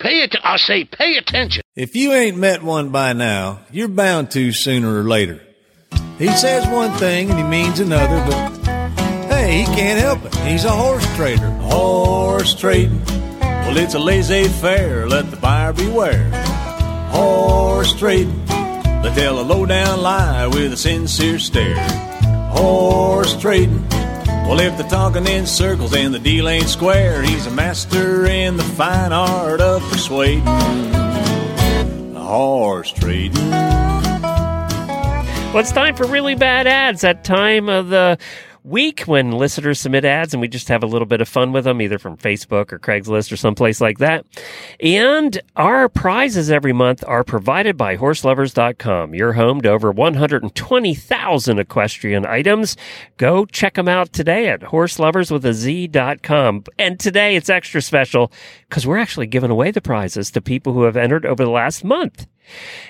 [0.00, 0.34] Pay it.
[0.42, 1.62] I say, pay attention.
[1.76, 5.40] If you ain't met one by now, you're bound to sooner or later.
[6.18, 8.53] He says one thing and he means another, but hey,
[9.54, 10.34] he can't help it.
[10.38, 11.48] He's a horse trader.
[11.62, 13.04] Horse trading.
[13.40, 15.08] Well, it's a laissez faire.
[15.08, 16.28] Let the buyer beware.
[17.10, 18.44] Horse trading.
[18.46, 21.76] They tell a low down lie with a sincere stare.
[22.50, 23.88] Horse trading.
[24.48, 28.56] Well, if they're talking in circles and the deal ain't square, he's a master in
[28.56, 30.44] the fine art of persuading.
[32.14, 33.50] Horse trading.
[35.52, 37.02] Well, it's time for really bad ads.
[37.02, 38.18] That time of the
[38.64, 41.64] week when listeners submit ads and we just have a little bit of fun with
[41.64, 44.24] them, either from Facebook or Craigslist or someplace like that.
[44.80, 52.24] And our prizes every month are provided by horselovers.com, your home to over 120,000 equestrian
[52.24, 52.78] items.
[53.18, 56.64] Go check them out today at horseloverswithaz.com.
[56.78, 58.32] And today it's extra special
[58.68, 61.84] because we're actually giving away the prizes to people who have entered over the last
[61.84, 62.26] month.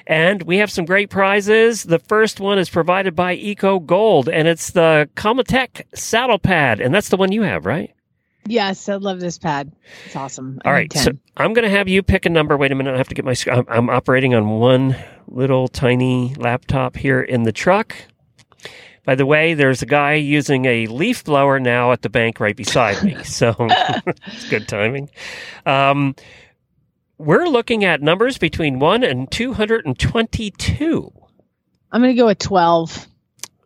[0.07, 1.85] And we have some great prizes.
[1.85, 6.95] The first one is provided by Eco Gold, and it's the Comatech saddle pad, and
[6.95, 7.95] that's the one you have, right?
[8.47, 9.73] Yes, I love this pad.
[10.05, 10.61] It's awesome.
[10.65, 12.57] I All right, so I'm going to have you pick a number.
[12.57, 13.35] Wait a minute, I have to get my.
[13.51, 14.97] I'm, I'm operating on one
[15.27, 17.97] little tiny laptop here in the truck.
[19.05, 22.57] By the way, there's a guy using a leaf blower now at the bank right
[22.57, 25.11] beside me, so it's good timing.
[25.67, 26.15] Um,
[27.25, 31.11] we're looking at numbers between one and two hundred and twenty-two.
[31.93, 33.07] I'm going to go with 12.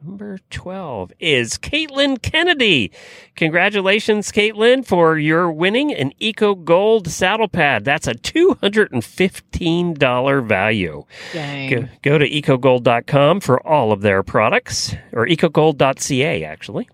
[0.03, 2.93] Number 12 is Caitlin Kennedy.
[3.35, 7.85] Congratulations, Caitlin, for your winning an Eco Gold saddle pad.
[7.85, 11.03] That's a $215 value.
[11.33, 11.71] Dang.
[11.71, 16.89] Go, go to ecogold.com for all of their products, or ecogold.ca, actually.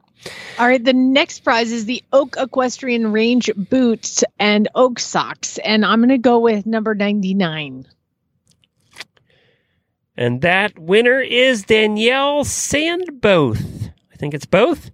[0.59, 5.59] All right, the next prize is the Oak Equestrian Range boots and oak socks.
[5.59, 7.87] And I'm going to go with number 99.
[10.16, 13.91] And that winner is Danielle Sandboth.
[14.12, 14.91] I think it's both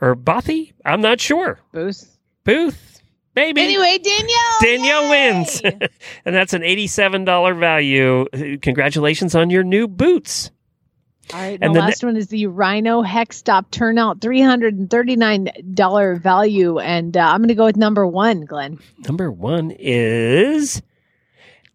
[0.00, 0.74] or Bothy.
[0.84, 1.58] I'm not sure.
[1.72, 2.18] Booth.
[2.44, 3.00] Booth,
[3.34, 3.62] maybe.
[3.62, 4.58] Anyway, Danielle.
[4.60, 5.32] Danielle yay!
[5.32, 5.62] wins.
[6.24, 8.58] and that's an $87 value.
[8.58, 10.50] Congratulations on your new boots.
[11.34, 16.20] All right, And the the ne- last one is the Rhino Hex Stop Turnout, $339
[16.20, 16.78] value.
[16.78, 18.78] And uh, I'm going to go with number one, Glenn.
[19.06, 20.82] Number one is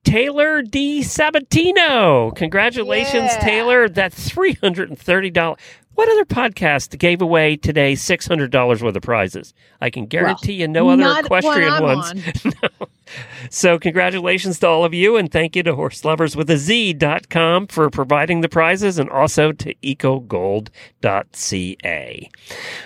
[0.03, 1.01] Taylor D.
[1.01, 2.35] Sabatino.
[2.35, 3.39] Congratulations, Yeah.
[3.39, 3.89] Taylor.
[3.89, 5.57] That's $330.
[5.95, 9.53] What other podcast gave away today $600 worth of prizes?
[9.79, 12.13] I can guarantee you no other equestrian I'm ones.
[12.63, 12.87] No.
[13.51, 17.67] So, congratulations to all of you, and thank you to Horse Lovers with a Z.com
[17.67, 19.75] for providing the prizes and also to
[21.03, 22.29] ecogold.ca.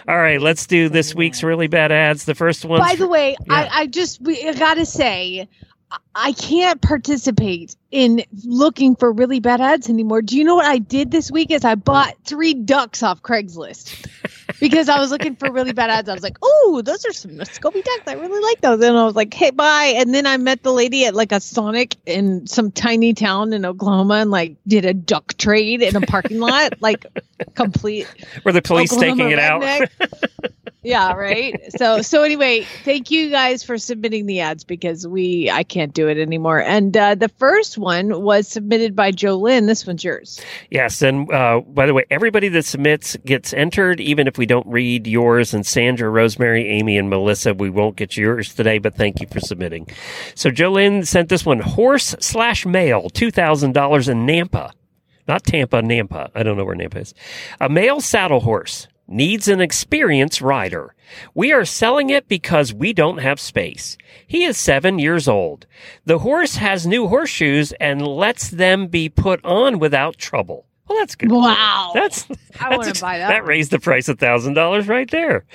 [0.07, 2.25] All right, let's do this week's really bad ads.
[2.25, 2.79] The first one.
[2.81, 3.69] By the way, Yeah.
[3.71, 5.47] I, I just we I gotta say,
[6.15, 10.21] I- can't participate in looking for really bad ads anymore.
[10.21, 11.51] Do you know what I did this week?
[11.51, 14.07] Is I bought three ducks off Craigslist
[14.59, 16.09] because I was looking for really bad ads.
[16.09, 18.03] I was like, "Oh, those are some Scobie ducks.
[18.07, 20.73] I really like those." And I was like, "Hey, bye." And then I met the
[20.73, 24.93] lady at like a Sonic in some tiny town in Oklahoma and like did a
[24.93, 27.05] duck trade in a parking lot, like
[27.55, 28.07] complete
[28.43, 29.89] Were the police Oklahoma taking it out?
[30.87, 31.53] yeah, right.
[31.77, 36.07] So so anyway, thank you guys for submitting the ads because we I can't do
[36.07, 36.61] it anymore.
[36.61, 39.67] And uh, the first one was submitted by Jolynn.
[39.67, 40.39] This one's yours.
[40.71, 44.67] Yes, and uh, by the way, everybody that submits gets entered, even if we don't
[44.67, 45.53] read yours.
[45.53, 49.41] And Sandra, Rosemary, Amy, and Melissa, we won't get yours today, but thank you for
[49.41, 49.87] submitting.
[50.35, 54.71] So Jolynn sent this one: horse slash male, two thousand dollars in Nampa,
[55.27, 56.29] not Tampa, Nampa.
[56.33, 57.13] I don't know where Nampa is.
[57.59, 60.93] A male saddle horse needs an experienced rider.
[61.33, 63.97] We are selling it because we don't have space.
[64.27, 65.65] He is seven years old.
[66.05, 70.65] The horse has new horseshoes and lets them be put on without trouble.
[70.87, 71.31] Well, that's good.
[71.31, 71.91] Wow.
[71.93, 72.27] That's
[72.59, 75.45] I that's buy that That raised the price a thousand dollars right there.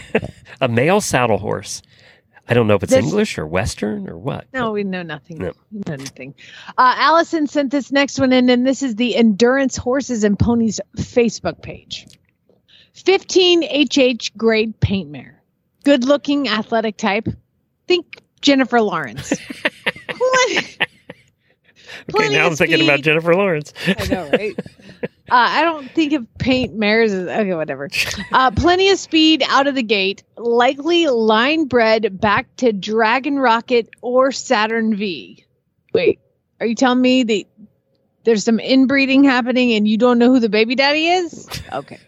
[0.60, 1.82] a male saddle horse.
[2.46, 4.46] I don't know if it's This- English or Western or what.
[4.52, 5.38] No, we know nothing.
[5.38, 5.52] No.
[5.72, 6.34] We know nothing.
[6.76, 10.80] Uh, Allison sent this next one in, and this is the Endurance Horses and Ponies
[10.98, 12.06] Facebook page.
[12.94, 15.42] 15 HH grade paint mare.
[15.84, 17.28] Good looking athletic type.
[17.86, 19.32] Think Jennifer Lawrence.
[22.14, 23.00] Okay, now I'm thinking about.
[23.00, 23.72] Jennifer Lawrence.
[23.86, 24.54] I know, right?
[25.02, 27.88] uh, I don't think of paint mares as okay, whatever.
[28.32, 33.88] Uh, plenty of speed out of the gate, likely line bred back to Dragon Rocket
[34.02, 35.44] or Saturn V.
[35.92, 36.20] Wait,
[36.58, 37.44] are you telling me that
[38.24, 41.48] there's some inbreeding happening and you don't know who the baby daddy is?
[41.72, 42.00] Okay.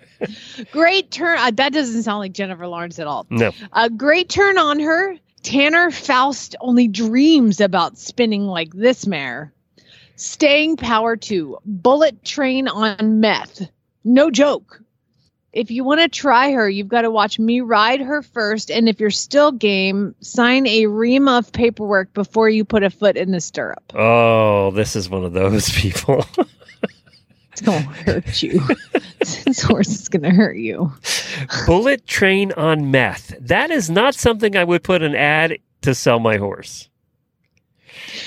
[0.73, 1.39] Great turn.
[1.39, 3.27] Uh, that doesn't sound like Jennifer Lawrence at all.
[3.31, 3.53] No.
[3.73, 5.17] A great turn on her.
[5.43, 9.53] Tanner Faust only dreams about spinning like this mare.
[10.17, 11.59] Staying power two.
[11.65, 13.69] Bullet train on meth.
[14.03, 14.81] No joke.
[15.53, 18.71] If you want to try her, you've got to watch me ride her first.
[18.71, 23.17] And if you're still game, sign a ream of paperwork before you put a foot
[23.17, 23.83] in the stirrup.
[23.95, 26.27] Oh, this is one of those people.
[27.57, 28.61] It's going to hurt you.
[29.19, 30.93] this horse is going to hurt you.
[31.65, 33.35] Bullet train on meth.
[33.41, 36.91] That is not something I would put an ad to sell my horse.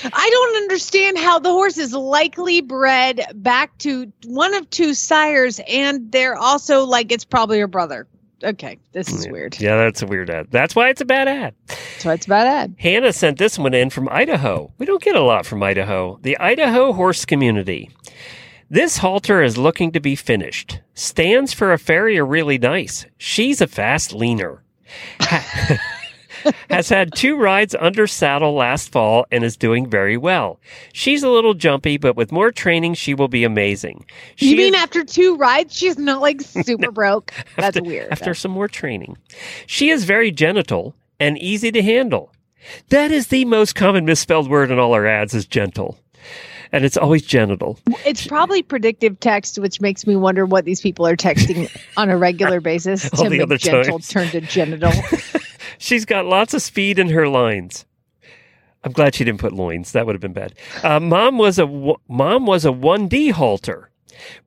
[0.02, 5.60] I don't understand how the horse is likely bred back to one of two sires,
[5.68, 8.08] and they're also like it's probably her brother.
[8.42, 9.60] Okay, this is weird.
[9.60, 10.48] Yeah, that's a weird ad.
[10.50, 11.54] That's why it's a bad ad.
[11.66, 12.74] That's why it's a bad ad.
[12.78, 14.72] Hannah sent this one in from Idaho.
[14.78, 16.18] We don't get a lot from Idaho.
[16.22, 17.90] The Idaho horse community.
[18.72, 20.78] This halter is looking to be finished.
[20.94, 23.04] Stands for a fairy are really nice.
[23.18, 24.62] She's a fast leaner.
[26.70, 30.60] Has had two rides under saddle last fall and is doing very well.
[30.92, 34.06] She's a little jumpy, but with more training, she will be amazing.
[34.36, 37.32] She you mean is- after two rides, she's not like super broke?
[37.56, 38.12] That's after, weird.
[38.12, 39.18] After some more training.
[39.66, 42.32] She is very genital and easy to handle.
[42.90, 45.98] That is the most common misspelled word in all our ads is gentle.
[46.72, 47.78] And it's always genital.
[48.06, 52.16] It's probably predictive text, which makes me wonder what these people are texting on a
[52.16, 54.08] regular basis to the make other gentle times.
[54.08, 54.92] turn to genital.
[55.78, 57.86] She's got lots of speed in her lines.
[58.84, 59.92] I'm glad she didn't put loins.
[59.92, 60.54] That would have been bad.
[60.82, 63.90] Uh, mom was a w- mom was a 1D halter.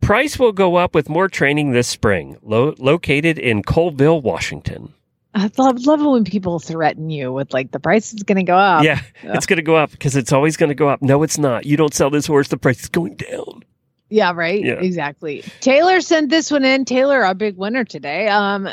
[0.02, 2.38] Price will go up with more training this spring.
[2.42, 4.94] Lo- located in Colville, Washington.
[5.36, 8.44] I love, love it when people threaten you with like the price is going to
[8.44, 8.84] go up.
[8.84, 11.02] yeah, it's going to go up because it's always going to go up.
[11.02, 11.66] No, it's not.
[11.66, 12.50] You don't sell this horse.
[12.50, 13.64] The price is going down.
[14.10, 14.64] Yeah, right.
[14.64, 14.74] Yeah.
[14.74, 15.44] Exactly.
[15.60, 16.86] Taylor sent this one in.
[16.86, 18.28] Taylor, our big winner today.
[18.28, 18.70] Um,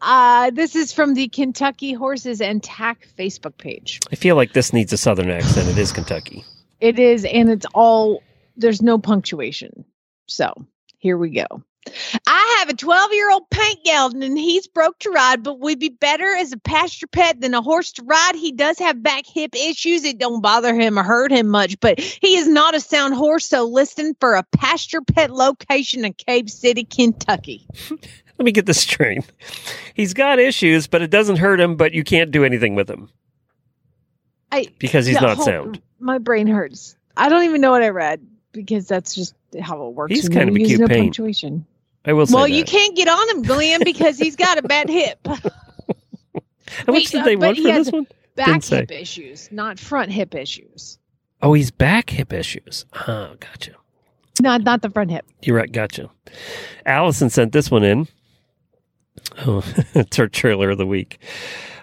[0.00, 4.00] uh, this is from the Kentucky Horses and Tack Facebook page.
[4.10, 5.68] I feel like this needs a southern accent.
[5.68, 6.44] It is Kentucky.
[6.80, 8.22] It is, and it's all
[8.56, 9.84] there's no punctuation.
[10.26, 10.66] So
[10.98, 11.46] here we go.
[12.26, 15.78] I have a 12 year old paint gelding and he's broke to ride, but would
[15.78, 18.34] be better as a pasture pet than a horse to ride.
[18.34, 20.04] He does have back hip issues.
[20.04, 23.46] It don't bother him or hurt him much, but he is not a sound horse.
[23.46, 27.66] So listen for a pasture pet location in Cave City, Kentucky.
[28.38, 29.24] Let me get this straight.
[29.94, 33.08] He's got issues, but it doesn't hurt him, but you can't do anything with him
[34.52, 35.82] I because he's not hold- sound.
[35.98, 36.96] My brain hurts.
[37.16, 38.20] I don't even know what I read
[38.52, 40.12] because that's just how it works.
[40.12, 41.06] He's kind of a cute no paint.
[41.06, 41.66] punctuation.
[42.06, 45.18] I will Well, you can't get on him, Glenn, because he's got a bad hip.
[45.26, 48.06] How much did uh, they but want for this one?
[48.36, 50.98] Back hip issues, not front hip issues.
[51.42, 52.86] Oh, he's back hip issues.
[53.08, 53.72] Oh, gotcha.
[54.40, 55.24] Not not the front hip.
[55.42, 55.70] You're right.
[55.70, 56.10] Gotcha.
[56.84, 58.08] Allison sent this one in.
[59.46, 61.18] Oh, it's her trailer of the week.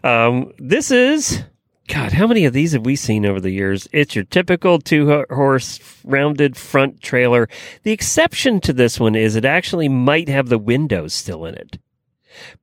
[0.04, 1.44] Um, this is,
[1.88, 3.88] God, how many of these have we seen over the years?
[3.92, 7.50] It's your typical two horse rounded front trailer.
[7.84, 11.80] The exception to this one is it actually might have the windows still in it.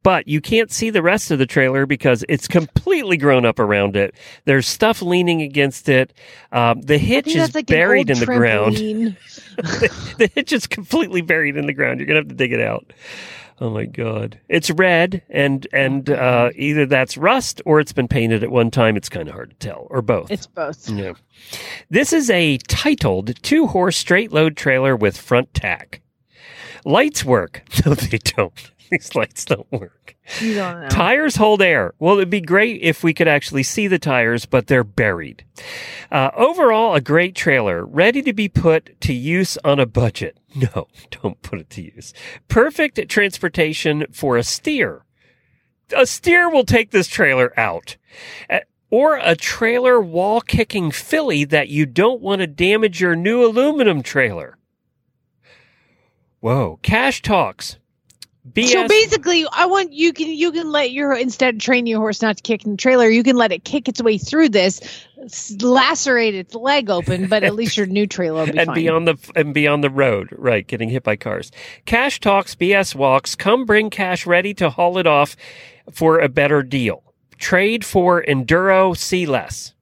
[0.02, 3.96] But you can't see the rest of the trailer because it's completely grown up around
[3.96, 4.14] it.
[4.44, 6.12] There's stuff leaning against it.
[6.50, 8.76] Um, the hitch is like buried in the ground.
[8.76, 9.16] trampoline.
[10.16, 12.00] the hitch is completely buried in the ground.
[12.00, 12.92] You're gonna have to dig it out.
[13.62, 14.40] Oh my god!
[14.48, 18.96] It's red, and and uh, either that's rust or it's been painted at one time.
[18.96, 20.30] It's kind of hard to tell, or both.
[20.30, 20.88] It's both.
[20.88, 21.12] yeah.
[21.90, 26.00] This is a titled two horse straight load trailer with front tack.
[26.86, 27.62] Lights work.
[27.84, 28.70] No, they don't.
[28.90, 30.16] These lights don't work.
[30.40, 30.88] You don't know.
[30.88, 31.94] Tires hold air.
[31.98, 35.44] Well, it'd be great if we could actually see the tires, but they're buried.
[36.10, 40.36] Uh, overall, a great trailer, ready to be put to use on a budget.
[40.56, 42.12] No, don't put it to use.
[42.48, 45.04] Perfect transportation for a steer.
[45.96, 47.96] A steer will take this trailer out.
[48.48, 48.58] Uh,
[48.90, 54.02] or a trailer wall kicking filly that you don't want to damage your new aluminum
[54.02, 54.58] trailer.
[56.40, 56.80] Whoa.
[56.82, 57.76] Cash talks.
[58.52, 58.68] BS.
[58.70, 62.20] So basically, I want you can you can let your instead of training your horse
[62.22, 64.80] not to kick in the trailer, you can let it kick its way through this,
[65.60, 68.74] lacerate its leg open, but at least your new trailer will be and fine.
[68.74, 70.66] be on the and be on the road, right?
[70.66, 71.50] Getting hit by cars.
[71.86, 73.34] Cash talks, BS walks.
[73.34, 75.36] Come bring cash ready to haul it off
[75.92, 77.02] for a better deal.
[77.38, 79.72] Trade for enduro, see less.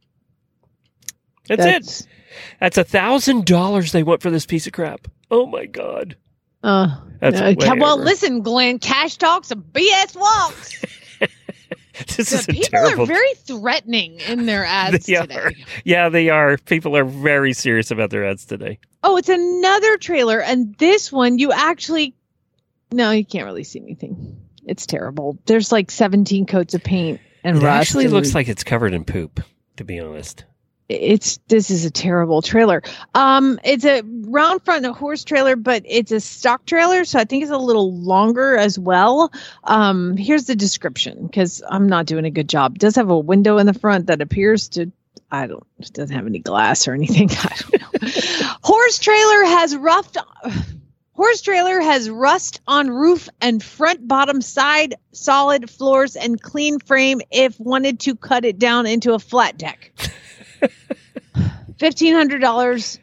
[1.48, 1.64] That's, it.
[1.64, 2.06] That's-
[2.60, 5.08] That's a thousand dollars they want for this piece of crap.
[5.30, 6.16] Oh my god.
[6.62, 8.78] Uh, uh, well, listen, Glenn.
[8.78, 10.84] Cash talks and BS walks.
[12.16, 13.02] This is people terrible.
[13.02, 15.34] are very threatening in their ads They today.
[15.34, 15.52] are.
[15.84, 16.56] Yeah, they are.
[16.59, 18.78] People are very serious about their ads today.
[19.02, 22.14] Oh, it's another trailer, and this one you actually
[22.92, 24.40] no, you can't really see anything.
[24.64, 25.38] It's terrible.
[25.46, 27.88] There's like 17 coats of paint and It rust.
[27.88, 29.40] actually and looks like it's covered in poop.
[29.78, 30.44] To be honest.
[30.89, 32.82] It's this is a terrible trailer.
[33.14, 37.43] Um, it's a round front horse trailer, but it's a stock trailer, so I think
[37.43, 39.30] it's a little longer as well.
[39.64, 42.76] Um, here's the description because I'm not doing a good job.
[42.76, 44.91] It does have a window in the front that appears to.
[45.30, 45.66] I don't.
[45.78, 47.30] It doesn't have any glass or anything.
[47.32, 48.09] I don't know.
[48.62, 50.16] horse trailer has roughed.
[51.12, 57.20] Horse trailer has rust on roof and front, bottom, side, solid floors, and clean frame.
[57.30, 59.93] If wanted to cut it down into a flat deck.
[61.78, 62.98] fifteen hundred dollars.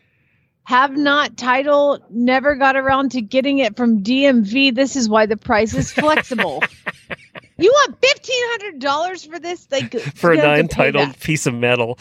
[0.63, 1.99] Have not title.
[2.09, 4.73] Never got around to getting it from DMV.
[4.73, 6.63] This is why the price is flexible.
[7.57, 9.67] you want fifteen hundred dollars for this?
[9.71, 11.99] Like For a you have to pay non-titled piece of metal.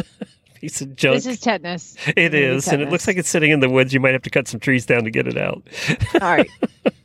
[0.60, 1.14] piece of junk.
[1.14, 1.96] This is tetanus.
[2.16, 3.92] It This is, and it looks like it's sitting in the woods.
[3.94, 5.62] You might have to cut some trees down to get it out.
[6.14, 6.50] All right.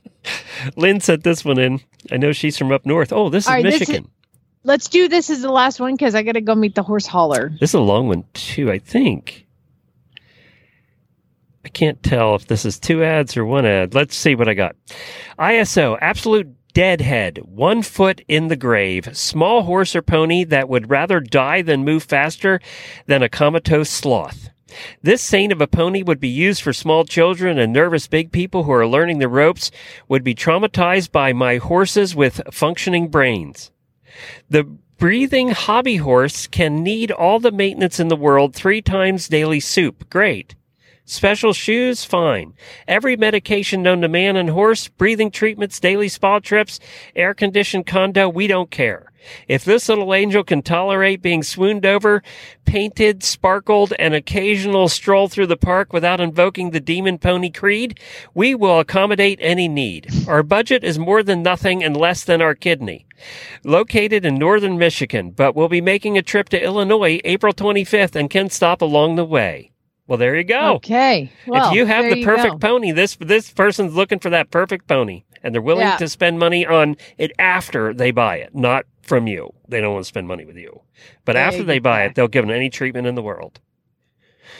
[0.76, 1.80] Lynn sent this one in.
[2.12, 3.14] I know she's from up north.
[3.14, 4.12] Oh, this is right, this is- Michigan.
[4.68, 7.08] Let's do this as the last one because I got to go meet the horse
[7.08, 7.50] hauler.
[7.60, 9.48] This is a long one too, I think.
[11.66, 13.96] I can't tell if this is two ads or one ad.
[13.96, 14.76] Let's see what I got.
[15.40, 21.20] ISO, absolute deadhead, one foot in the grave, small horse or pony that would rather
[21.20, 22.60] die than move faster
[23.08, 24.50] than a comatose sloth.
[25.02, 28.64] This saint of a pony would be used for small children and nervous big people
[28.64, 29.72] who are learning the ropes
[30.08, 33.72] would be traumatized by my horses with functioning brains.
[34.50, 34.64] The
[34.98, 40.10] breathing hobby horse can need all the maintenance in the world three times daily soup.
[40.10, 40.56] Great.
[41.10, 42.04] Special shoes?
[42.04, 42.54] Fine.
[42.86, 46.82] Every medication known to man and horse, breathing treatments, daily spa trips,
[47.16, 49.14] air conditioned condo, we don't care.
[49.48, 52.24] If this little angel can tolerate being swooned over,
[52.66, 58.02] painted, sparkled, and occasional stroll through the park without invoking the demon pony creed,
[58.34, 60.10] we will accommodate any need.
[60.28, 63.06] Our budget is more than nothing and less than our kidney.
[63.64, 68.30] Located in northern Michigan, but we'll be making a trip to Illinois April 25th and
[68.30, 69.72] can stop along the way.
[70.08, 70.76] Well, there you go.
[70.76, 71.32] Okay.
[71.46, 75.24] Well, if you have the perfect pony, this this person's looking for that perfect pony,
[75.44, 75.98] and they're willing Yeah.
[75.98, 79.54] to spend money on it after they buy it, not from you.
[79.68, 80.82] They don't want to spend money with you,
[81.26, 83.60] but There after they buy it, they'll give them any treatment in the world.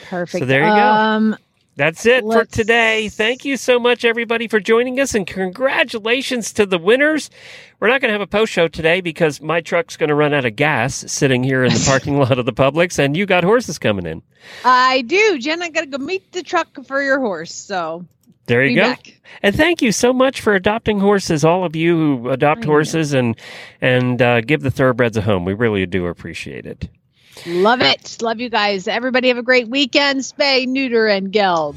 [0.08, 0.40] Perfect.
[0.42, 0.74] So there you go.
[0.76, 1.36] Um,
[1.78, 3.08] That's it for Let's- today.
[3.08, 7.30] Thank you so much, everybody, for joining us, and congratulations to the winners.
[7.78, 10.34] We're not going to have a post show today because my truck's going to run
[10.34, 13.44] out of gas sitting here in the parking lot of the Publix, and you got
[13.44, 14.22] horses coming in.
[14.64, 15.62] I do, Jen.
[15.62, 17.54] I got to go meet the truck for your horse.
[17.54, 18.04] So
[18.46, 18.82] There you be go.
[18.82, 19.20] back.
[19.44, 23.36] And thank you so much for adopting horses, all of you who adopt horses and
[23.80, 25.44] and uh, give the thoroughbreds a home.
[25.44, 26.88] We really do appreciate it.
[27.46, 28.18] Love it.
[28.20, 28.88] Love you guys.
[28.88, 30.20] Everybody have a great weekend.
[30.20, 31.76] Spay, neuter, and geld.